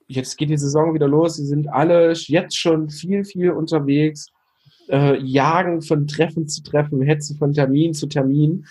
Jetzt 0.08 0.38
geht 0.38 0.50
die 0.50 0.58
Saison 0.58 0.93
wieder 0.93 1.08
los. 1.08 1.36
Sie 1.36 1.45
sind 1.45 1.67
alle 1.67 2.13
jetzt 2.13 2.58
schon 2.58 2.89
viel, 2.89 3.24
viel 3.24 3.52
unterwegs, 3.52 4.28
äh, 4.89 5.17
jagen 5.19 5.82
von 5.82 6.08
Treffen 6.08 6.47
zu 6.47 6.63
Treffen, 6.63 7.02
hetzen 7.02 7.38
von 7.38 7.54
Termin 7.54 7.93
zu 7.93 8.08
Termin 8.08 8.65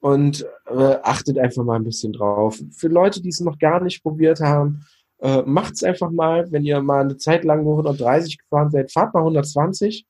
und 0.00 0.46
achtet 0.66 1.38
einfach 1.38 1.64
mal 1.64 1.74
ein 1.74 1.82
bisschen 1.82 2.12
drauf. 2.12 2.62
Für 2.70 2.86
Leute, 2.86 3.20
die 3.20 3.30
es 3.30 3.40
noch 3.40 3.58
gar 3.58 3.82
nicht 3.82 4.00
probiert 4.04 4.38
haben, 4.38 4.86
äh, 5.20 5.42
macht's 5.42 5.82
einfach 5.82 6.10
mal. 6.10 6.50
Wenn 6.52 6.64
ihr 6.64 6.80
mal 6.82 7.02
eine 7.02 7.16
Zeit 7.16 7.44
lang 7.44 7.64
nur 7.64 7.74
130 7.74 8.38
gefahren 8.38 8.70
seid, 8.70 8.92
fahrt 8.92 9.14
mal 9.14 9.20
120 9.20 10.06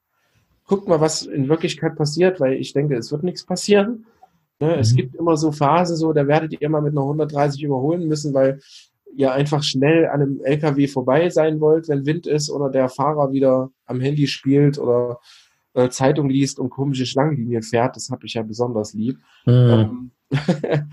guckt 0.69 0.87
mal, 0.87 1.01
was 1.01 1.23
in 1.23 1.49
Wirklichkeit 1.49 1.97
passiert, 1.97 2.41
weil 2.41 2.53
ich 2.53 2.75
denke, 2.75 2.95
es 2.95 3.11
wird 3.11 3.25
nichts 3.25 3.45
passieren. 3.45 4.05
Ne? 4.61 4.77
Es 4.77 4.93
Mhm. 4.93 4.97
gibt 4.97 5.15
immer 5.17 5.37
so 5.37 5.51
Phasen, 5.51 5.97
so, 5.97 6.13
da 6.13 6.27
werdet 6.27 6.53
ihr 6.53 6.61
immer 6.63 6.83
mit 6.83 6.93
einer 6.93 7.05
130 7.07 7.63
überholen 7.63 8.07
müssen, 8.07 8.35
weil 8.35 8.61
ihr 9.17 9.33
einfach 9.33 9.63
schnell 9.63 10.07
an 10.07 10.21
einem 10.21 10.41
LKW 10.45 10.87
vorbei 10.87 11.31
sein 11.31 11.61
wollt, 11.61 11.89
wenn 11.89 12.05
Wind 12.05 12.27
ist 12.27 12.51
oder 12.51 12.69
der 12.69 12.91
Fahrer 12.91 13.33
wieder 13.33 13.71
am 13.87 14.01
Handy 14.01 14.27
spielt 14.27 14.79
oder 14.79 15.21
äh, 15.73 15.89
Zeitung 15.89 16.29
liest 16.29 16.59
und 16.59 16.69
komische 16.69 17.07
Schlangenlinien 17.07 17.63
fährt. 17.63 17.97
Das 17.97 18.11
habe 18.11 18.27
ich 18.27 18.35
ja 18.35 18.43
besonders 18.43 18.93
lieb. 18.93 19.19
Mhm. 19.47 19.53
Ähm, 19.53 20.11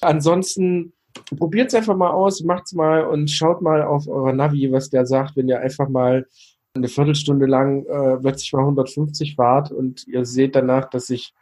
ansonsten 0.00 0.94
probiert 1.36 1.68
es 1.68 1.74
einfach 1.74 1.96
mal 1.96 2.10
aus, 2.10 2.42
macht's 2.42 2.72
mal 2.72 3.04
und 3.04 3.30
schaut 3.30 3.62
mal 3.62 3.82
auf 3.82 4.08
eurer 4.08 4.32
Navi, 4.32 4.70
was 4.72 4.90
der 4.90 5.06
sagt, 5.06 5.36
wenn 5.36 5.48
ihr 5.48 5.60
einfach 5.60 5.88
mal 5.88 6.26
eine 6.74 6.88
Viertelstunde 6.88 7.46
lang 7.46 7.84
äh, 7.86 8.16
plötzlich 8.18 8.52
mal 8.52 8.60
150 8.60 9.34
fahrt 9.34 9.72
und 9.72 10.06
ihr 10.06 10.24
seht 10.24 10.54
danach, 10.54 10.88
dass 10.88 11.06
sich 11.06 11.34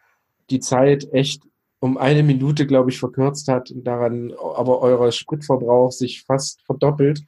die 0.50 0.60
Zeit 0.60 1.12
echt 1.12 1.42
um 1.78 1.98
eine 1.98 2.22
Minute, 2.22 2.66
glaube 2.66 2.90
ich, 2.90 2.98
verkürzt 2.98 3.48
hat 3.48 3.70
und 3.70 3.84
daran 3.84 4.32
aber 4.32 4.80
euer 4.80 5.12
Spritverbrauch 5.12 5.92
sich 5.92 6.22
fast 6.24 6.62
verdoppelt 6.62 7.24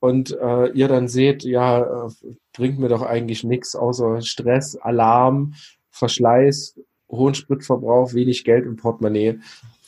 und 0.00 0.36
äh, 0.40 0.70
ihr 0.70 0.88
dann 0.88 1.08
seht, 1.08 1.42
ja, 1.42 2.06
äh, 2.06 2.10
bringt 2.52 2.78
mir 2.78 2.88
doch 2.88 3.02
eigentlich 3.02 3.42
nichts 3.42 3.74
außer 3.74 4.22
Stress, 4.22 4.76
Alarm, 4.76 5.54
Verschleiß, 5.90 6.78
hohen 7.10 7.34
Spritverbrauch, 7.34 8.14
wenig 8.14 8.44
Geld 8.44 8.64
im 8.64 8.76
Portemonnaie. 8.76 9.40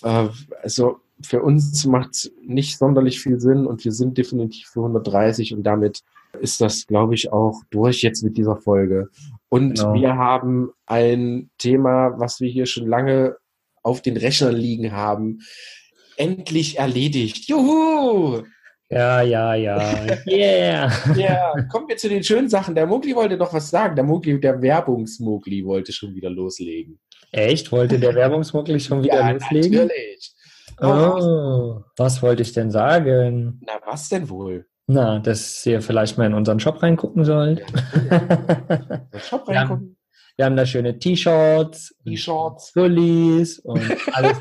Äh, 0.02 0.28
also 0.62 1.00
für 1.22 1.42
uns 1.42 1.84
macht 1.86 2.10
es 2.12 2.32
nicht 2.42 2.78
sonderlich 2.78 3.20
viel 3.20 3.40
Sinn 3.40 3.66
und 3.66 3.84
wir 3.84 3.92
sind 3.92 4.16
definitiv 4.18 4.68
für 4.68 4.80
130 4.80 5.54
und 5.54 5.62
damit 5.64 6.00
ist 6.40 6.60
das, 6.60 6.86
glaube 6.86 7.14
ich, 7.14 7.32
auch 7.32 7.62
durch 7.70 8.02
jetzt 8.02 8.22
mit 8.22 8.36
dieser 8.36 8.56
Folge. 8.56 9.08
Und 9.48 9.78
Genau. 9.78 9.94
wir 9.94 10.16
haben 10.16 10.70
ein 10.86 11.50
Thema, 11.58 12.14
was 12.18 12.40
wir 12.40 12.48
hier 12.48 12.66
schon 12.66 12.86
lange 12.86 13.36
auf 13.82 14.00
den 14.02 14.16
Rechnern 14.16 14.54
liegen 14.54 14.92
haben, 14.92 15.40
endlich 16.16 16.78
erledigt. 16.78 17.48
Juhu! 17.48 18.42
Ja, 18.90 19.22
ja, 19.22 19.54
ja. 19.54 19.78
Yeah. 20.26 20.92
Ja, 21.16 21.54
kommen 21.70 21.88
wir 21.88 21.96
zu 21.96 22.08
den 22.08 22.24
schönen 22.24 22.48
Sachen. 22.48 22.74
Der 22.74 22.86
Mogli 22.86 23.14
wollte 23.14 23.36
noch 23.36 23.54
was 23.54 23.70
sagen. 23.70 23.94
Der 23.94 24.04
Mogli, 24.04 24.40
der 24.40 24.60
Werbungsmogli 24.60 25.64
wollte 25.64 25.92
schon 25.92 26.14
wieder 26.14 26.28
loslegen. 26.28 26.98
Echt? 27.30 27.70
Wollte 27.70 27.98
der 28.00 28.14
Werbungsmuggel 28.16 28.80
schon 28.80 29.02
wieder 29.04 29.14
ja, 29.20 29.30
loslegen? 29.30 29.86
natürlich. 29.86 30.32
Oh, 30.82 31.82
was 31.96 32.22
wollte 32.22 32.42
ich 32.42 32.52
denn 32.52 32.70
sagen? 32.70 33.60
Na, 33.66 33.74
was 33.86 34.08
denn 34.08 34.28
wohl? 34.28 34.66
Na, 34.86 35.18
dass 35.20 35.64
ihr 35.66 35.80
vielleicht 35.82 36.18
mal 36.18 36.26
in 36.26 36.34
unseren 36.34 36.58
Shop 36.60 36.82
reingucken 36.82 37.24
sollt. 37.24 37.62
Der 38.10 39.18
Shop 39.20 39.46
Ja. 39.48 39.60
reingucken, 39.60 39.96
Wir 40.36 40.44
haben 40.46 40.56
da 40.56 40.66
schöne 40.66 40.98
T-Shirts, 40.98 41.94
T-Shirts. 42.04 42.72
Pullis 42.72 43.58
und 43.60 43.80
alles. 44.12 44.38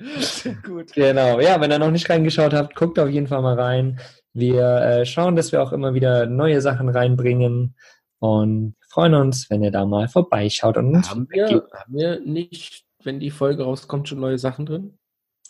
Sehr 0.00 0.54
gut. 0.64 0.92
Genau, 0.94 1.40
ja, 1.40 1.60
wenn 1.60 1.70
ihr 1.70 1.78
noch 1.78 1.90
nicht 1.90 2.08
reingeschaut 2.10 2.52
habt, 2.54 2.74
guckt 2.74 2.98
auf 2.98 3.08
jeden 3.08 3.26
Fall 3.28 3.42
mal 3.42 3.58
rein. 3.58 4.00
Wir 4.34 4.64
äh, 4.82 5.06
schauen, 5.06 5.36
dass 5.36 5.52
wir 5.52 5.62
auch 5.62 5.72
immer 5.72 5.94
wieder 5.94 6.26
neue 6.26 6.60
Sachen 6.60 6.88
reinbringen 6.88 7.76
und 8.18 8.74
freuen 8.88 9.14
uns, 9.14 9.48
wenn 9.50 9.62
ihr 9.62 9.70
da 9.70 9.84
mal 9.84 10.08
vorbeischaut 10.08 10.76
und 10.76 11.08
Haben 11.08 11.28
wir, 11.30 11.46
haben 11.72 11.94
wir 11.94 12.20
nicht, 12.20 12.84
wenn 13.04 13.20
die 13.20 13.30
Folge 13.30 13.64
rauskommt, 13.64 14.08
schon 14.08 14.20
neue 14.20 14.38
Sachen 14.38 14.66
drin? 14.66 14.98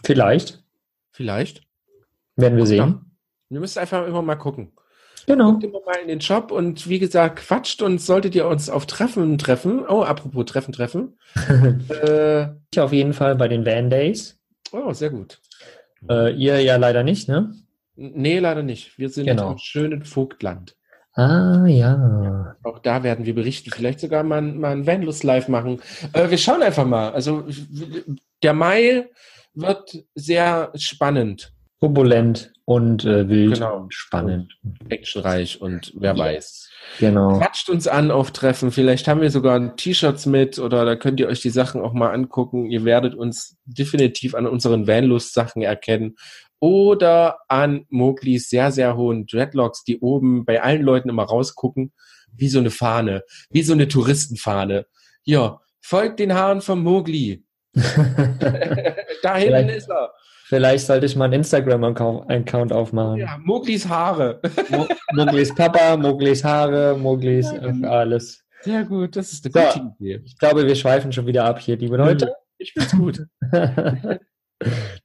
Vielleicht 0.04 0.62
Vielleicht. 1.10 1.62
werden 2.36 2.56
wir 2.56 2.64
Ja. 2.64 2.66
sehen. 2.86 3.16
Wir 3.50 3.60
müssen 3.60 3.78
einfach 3.78 4.06
immer 4.06 4.22
mal 4.22 4.36
gucken. 4.36 4.72
Genau. 5.26 5.52
Guckt 5.52 5.64
immer 5.64 5.80
mal 5.86 5.96
in 6.02 6.08
den 6.08 6.20
Shop 6.20 6.50
und 6.50 6.88
wie 6.88 6.98
gesagt, 6.98 7.36
quatscht 7.40 7.80
und 7.82 8.00
solltet 8.00 8.34
ihr 8.34 8.46
uns 8.46 8.68
auf 8.70 8.86
Treffen 8.86 9.38
treffen. 9.38 9.84
Oh, 9.86 10.02
apropos 10.02 10.46
Treffen, 10.46 10.72
Treffen. 10.72 11.18
äh, 11.90 12.48
Ich 12.72 12.80
auf 12.80 12.92
jeden 12.92 13.12
Fall 13.12 13.36
bei 13.36 13.46
den 13.48 13.64
Van 13.64 13.88
Days. 13.90 14.40
oh, 14.72 14.92
sehr 14.92 15.10
gut. 15.10 15.40
Äh, 16.08 16.34
ihr 16.34 16.60
ja 16.62 16.76
leider 16.76 17.04
nicht, 17.04 17.28
ne? 17.28 17.54
Nee, 17.94 18.38
leider 18.40 18.62
nicht. 18.64 18.98
Wir 18.98 19.10
sind 19.10 19.26
Genau. 19.26 19.52
im 19.52 19.58
schönen 19.58 20.02
Vogtland. 20.04 20.76
Ah, 21.14 21.66
ja. 21.66 22.56
Auch 22.62 22.78
da 22.78 23.02
werden 23.02 23.26
wir 23.26 23.34
berichten. 23.34 23.70
Vielleicht 23.70 24.00
sogar 24.00 24.22
mal, 24.22 24.40
mal 24.40 24.72
ein 24.72 24.86
Vanlust 24.86 25.24
live 25.24 25.48
machen. 25.48 25.80
Äh, 26.12 26.30
wir 26.30 26.38
schauen 26.38 26.62
einfach 26.62 26.86
mal. 26.86 27.12
Also 27.12 27.44
der 28.42 28.54
Mai 28.54 29.10
wird 29.54 30.04
sehr 30.14 30.70
spannend, 30.74 31.52
Turbulent 31.80 32.52
und 32.64 33.04
äh, 33.04 33.28
wild 33.28 33.54
Genau. 33.54 33.76
und 33.76 33.92
spannend. 33.92 34.56
actionreich 34.88 35.60
und 35.60 35.92
wer 35.96 36.16
weiß. 36.16 36.70
Genau. 36.98 37.38
Quatscht 37.38 37.68
uns 37.68 37.86
an 37.86 38.10
auf 38.10 38.30
Treffen. 38.30 38.72
Vielleicht 38.72 39.06
haben 39.06 39.20
wir 39.20 39.30
sogar 39.30 39.76
T-Shirts 39.76 40.24
mit 40.26 40.58
oder 40.58 40.84
da 40.86 40.96
könnt 40.96 41.20
ihr 41.20 41.28
euch 41.28 41.40
die 41.40 41.50
Sachen 41.50 41.82
auch 41.82 41.92
mal 41.92 42.10
angucken. 42.12 42.70
Ihr 42.70 42.84
werdet 42.86 43.14
uns 43.14 43.56
definitiv 43.66 44.34
an 44.34 44.46
unseren 44.46 44.86
Vanlust-Sachen 44.86 45.60
erkennen 45.60 46.16
oder 46.62 47.40
an 47.48 47.86
Moglis 47.88 48.48
sehr, 48.48 48.70
sehr 48.70 48.96
hohen 48.96 49.26
Dreadlocks, 49.26 49.82
die 49.82 49.98
oben 49.98 50.44
bei 50.44 50.62
allen 50.62 50.82
Leuten 50.82 51.08
immer 51.08 51.24
rausgucken, 51.24 51.92
wie 52.32 52.48
so 52.48 52.60
eine 52.60 52.70
Fahne, 52.70 53.24
wie 53.50 53.64
so 53.64 53.72
eine 53.72 53.88
Touristenfahne. 53.88 54.86
Ja, 55.24 55.60
folgt 55.80 56.20
den 56.20 56.32
Haaren 56.34 56.60
vom 56.60 56.84
Mogli. 56.84 57.44
da 57.74 59.36
hinten 59.36 59.70
ist 59.70 59.90
er. 59.90 60.12
Vielleicht 60.44 60.86
sollte 60.86 61.06
ich 61.06 61.16
mal 61.16 61.24
einen 61.24 61.32
Instagram-Account 61.40 62.72
aufmachen. 62.72 63.18
Ja, 63.18 63.38
Moglis 63.42 63.88
Haare. 63.88 64.40
Mo- 64.70 64.86
Moglis 65.14 65.52
Papa, 65.52 65.96
Moglis 65.96 66.44
Haare, 66.44 66.96
Moglis 66.96 67.50
Ja, 67.50 67.56
äh, 67.58 67.72
genau. 67.72 67.88
alles. 67.90 68.44
Sehr 68.60 68.84
gut, 68.84 69.16
das 69.16 69.32
ist 69.32 69.44
eine 69.46 69.52
So. 69.72 69.80
gute 69.80 69.94
Idee. 69.98 70.20
Ich 70.24 70.38
glaube, 70.38 70.64
wir 70.64 70.76
schweifen 70.76 71.10
schon 71.10 71.26
wieder 71.26 71.44
ab 71.44 71.58
hier, 71.58 71.76
liebe 71.76 71.96
Leute. 71.96 72.32
Ich 72.58 72.72
find's 72.72 72.92
gut. 72.92 73.26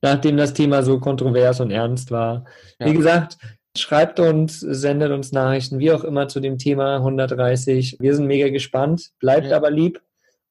Nachdem 0.02 0.38
das 0.38 0.54
Thema 0.54 0.84
so 0.84 1.00
kontrovers 1.00 1.60
und 1.60 1.72
ernst 1.72 2.12
war. 2.12 2.46
Ja. 2.80 2.88
Wie 2.88 2.94
gesagt, 2.94 3.38
schreibt 3.78 4.20
uns, 4.20 4.60
sendet 4.60 5.12
uns 5.12 5.32
Nachrichten, 5.32 5.80
wie 5.80 5.92
auch 5.92 6.04
immer 6.04 6.28
zu 6.28 6.40
dem 6.40 6.58
Thema 6.58 6.98
130. 6.98 7.98
Wir 8.00 8.16
sind 8.16 8.26
mega 8.28 8.50
gespannt. 8.50 9.10
Bleibt 9.20 9.48
Ja. 9.48 9.58
aber 9.58 9.70
lieb 9.72 10.02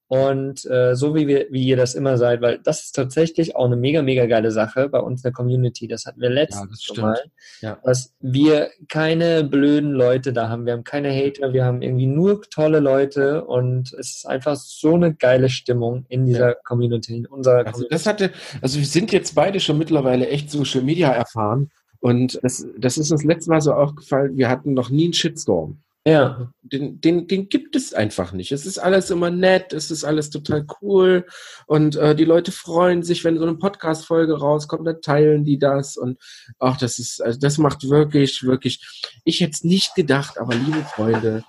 und 0.09 0.65
äh, 0.67 0.95
so 0.95 1.15
wie 1.17 1.27
wir, 1.27 1.47
wie 1.51 1.65
ihr 1.65 1.77
das 1.77 1.95
immer 1.97 2.17
seid, 2.17 2.41
weil 2.41 2.59
das 2.63 2.85
ist 2.85 2.93
tatsächlich 2.93 3.57
auch 3.57 3.65
eine 3.65 3.77
mega, 3.77 4.03
mega 4.03 4.27
geile 4.27 4.53
Sache 4.53 4.89
bei 4.89 5.01
uns 5.01 5.21
in 5.21 5.23
der 5.25 5.33
Community. 5.33 5.89
Das 5.89 6.07
hatten 6.07 6.21
wir 6.21 6.31
letztes 6.31 6.87
ja, 6.95 7.03
Mal, 7.03 7.21
Ja. 7.61 7.79
dass 7.83 8.15
wir 8.21 8.71
keine 8.89 9.43
blöden 9.43 9.91
Leute 9.93 10.33
da 10.33 10.49
haben. 10.49 10.65
Wir 10.65 10.75
haben 10.75 10.85
keine 10.85 11.11
Hater, 11.13 11.53
wir 11.53 11.65
haben 11.65 11.83
irgendwie 11.83 12.07
nur 12.07 12.41
tolle 12.43 12.79
Leute 12.79 13.45
und 13.45 13.93
es 13.95 14.17
ist 14.19 14.27
einfach 14.27 14.55
so 14.55 14.95
eine 14.95 15.13
geile 15.13 15.49
Stimmung 15.49 16.07
in 16.09 16.25
dieser 16.25 16.55
Community, 16.55 17.17
in 17.17 17.27
unserer 17.27 17.59
Also 17.59 17.71
Community. 17.73 17.89
das 17.91 18.07
hatte, 18.07 18.31
also 18.63 18.79
wir 18.79 18.87
sind 18.87 19.11
jetzt 19.11 19.35
beide 19.35 19.59
schon 19.59 19.77
mittlerweile 19.79 20.29
echt 20.29 20.51
Social 20.53 20.83
Media 20.83 21.11
erfahren 21.11 21.71
und 21.99 22.39
das, 22.45 22.65
das 22.79 22.97
ist 22.99 23.11
uns 23.11 23.25
letztes 23.25 23.49
Mal 23.49 23.61
so 23.61 23.73
aufgefallen, 23.73 24.37
wir 24.37 24.49
hatten 24.49 24.73
noch 24.75 24.91
nie 24.91 25.05
einen 25.05 25.15
Shitstorm. 25.15 25.79
Ja, 26.09 26.53
Den, 26.63 27.01
den, 27.01 27.27
den 27.27 27.49
gibt 27.49 27.75
es 27.75 27.93
einfach 27.93 28.31
nicht. 28.33 28.53
Es 28.53 28.65
ist 28.65 28.79
alles 28.79 29.11
immer 29.11 29.31
nett, 29.31 29.73
es 29.73 29.91
ist 29.91 30.05
alles 30.05 30.31
total 30.31 30.65
cool 30.81 31.27
und 31.67 31.97
äh, 31.97 32.15
die 32.15 32.25
Leute 32.25 32.53
freuen 32.53 33.03
sich, 33.03 33.25
wenn 33.25 33.37
so 33.39 33.43
eine 33.43 33.57
Podcast-Folge 33.57 34.39
rauskommt, 34.39 34.87
dann 34.87 35.03
teilen 35.03 35.45
die 35.45 35.59
das 35.59 35.97
und 35.97 36.19
ach, 36.61 36.77
das 36.79 37.01
ist, 37.01 37.21
also 37.21 37.41
das 37.41 37.59
macht 37.59 37.89
wirklich, 37.89 38.45
wirklich, 38.45 38.81
ich 39.25 39.41
hätte 39.41 39.51
es 39.55 39.65
nicht 39.65 39.97
gedacht, 39.97 40.39
aber 40.39 40.55
liebe 40.55 40.85
Freunde, 40.95 41.45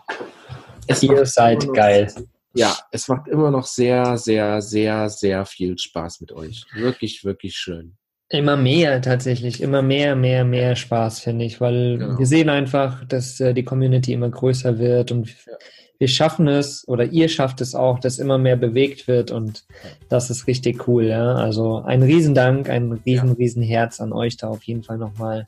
es 0.87 1.03
ihr 1.03 1.23
seid 1.27 1.63
noch- 1.63 1.73
geil. 1.73 2.11
Ja, 2.53 2.75
es 2.91 3.07
macht 3.07 3.27
immer 3.27 3.51
noch 3.51 3.67
sehr, 3.67 4.17
sehr, 4.17 4.63
sehr, 4.63 5.09
sehr 5.09 5.45
viel 5.45 5.77
Spaß 5.77 6.21
mit 6.21 6.31
euch. 6.31 6.65
Wirklich, 6.73 7.23
wirklich 7.23 7.55
schön. 7.55 7.95
Immer 8.29 8.57
mehr 8.57 9.01
tatsächlich, 9.01 9.61
immer 9.61 9.81
mehr, 9.81 10.15
mehr, 10.15 10.43
mehr 10.43 10.75
Spaß, 10.75 11.21
finde 11.21 11.45
ich, 11.45 11.61
weil 11.61 11.97
Genau. 11.97 12.19
wir 12.19 12.25
sehen 12.25 12.49
einfach, 12.49 13.05
dass 13.05 13.39
äh, 13.39 13.53
die 13.53 13.63
Community 13.63 14.11
immer 14.11 14.29
größer 14.29 14.79
wird 14.79 15.11
und 15.13 15.33
wir 15.99 16.07
schaffen 16.09 16.47
es 16.47 16.87
oder 16.87 17.05
ihr 17.05 17.27
schafft 17.29 17.59
es 17.61 17.73
auch, 17.73 17.99
dass 17.99 18.19
immer 18.19 18.37
mehr 18.37 18.55
bewegt 18.57 19.07
wird 19.07 19.31
und 19.31 19.63
das 20.09 20.29
ist 20.29 20.45
richtig 20.45 20.87
cool, 20.87 21.05
ja. 21.05 21.33
Also 21.35 21.77
ein 21.85 22.03
Riesendank, 22.03 22.69
ein 22.69 22.91
riesen, 23.05 23.29
Ja. 23.29 23.33
riesen 23.35 23.63
Herz 23.63 23.99
an 24.01 24.13
euch 24.13 24.37
da 24.37 24.49
auf 24.49 24.61
jeden 24.63 24.83
Fall 24.83 24.97
nochmal. 24.99 25.47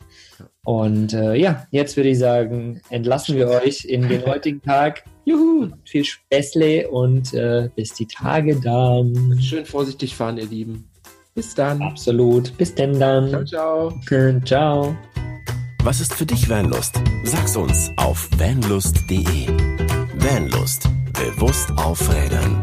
Und 0.63 1.13
äh, 1.13 1.35
ja, 1.35 1.67
jetzt 1.71 1.97
würde 1.97 2.09
ich 2.09 2.17
sagen, 2.17 2.81
entlassen 2.89 3.35
wir 3.35 3.49
euch 3.49 3.85
in 3.85 4.07
den 4.07 4.25
heutigen 4.25 4.61
Tag. 4.61 5.03
Juhu, 5.25 5.67
viel 5.85 6.03
Späßle 6.05 6.89
und 6.89 7.33
äh, 7.35 7.69
bis 7.75 7.93
die 7.93 8.07
Tage 8.07 8.55
dann. 8.59 9.37
Schön 9.39 9.65
vorsichtig 9.65 10.15
fahren, 10.15 10.37
ihr 10.37 10.47
Lieben. 10.47 10.88
Bis 11.39 11.55
dann. 11.55 11.81
Absolut. 11.81 12.57
Bis 12.57 12.75
denn 12.75 12.95
Ciao, 12.95 13.21
dann. 13.21 13.47
ciao. 13.47 13.93
Ciao. 14.43 14.93
Was 15.85 16.01
ist 16.01 16.13
für 16.13 16.25
dich 16.25 16.49
Vanlust? 16.49 16.99
Sag's 17.23 17.55
uns 17.55 17.89
auf 17.95 18.27
vanlust.de. 18.37 19.47
Vanlust. 20.17 20.89
Bewusst 21.13 21.71
aufrädern. 21.77 22.59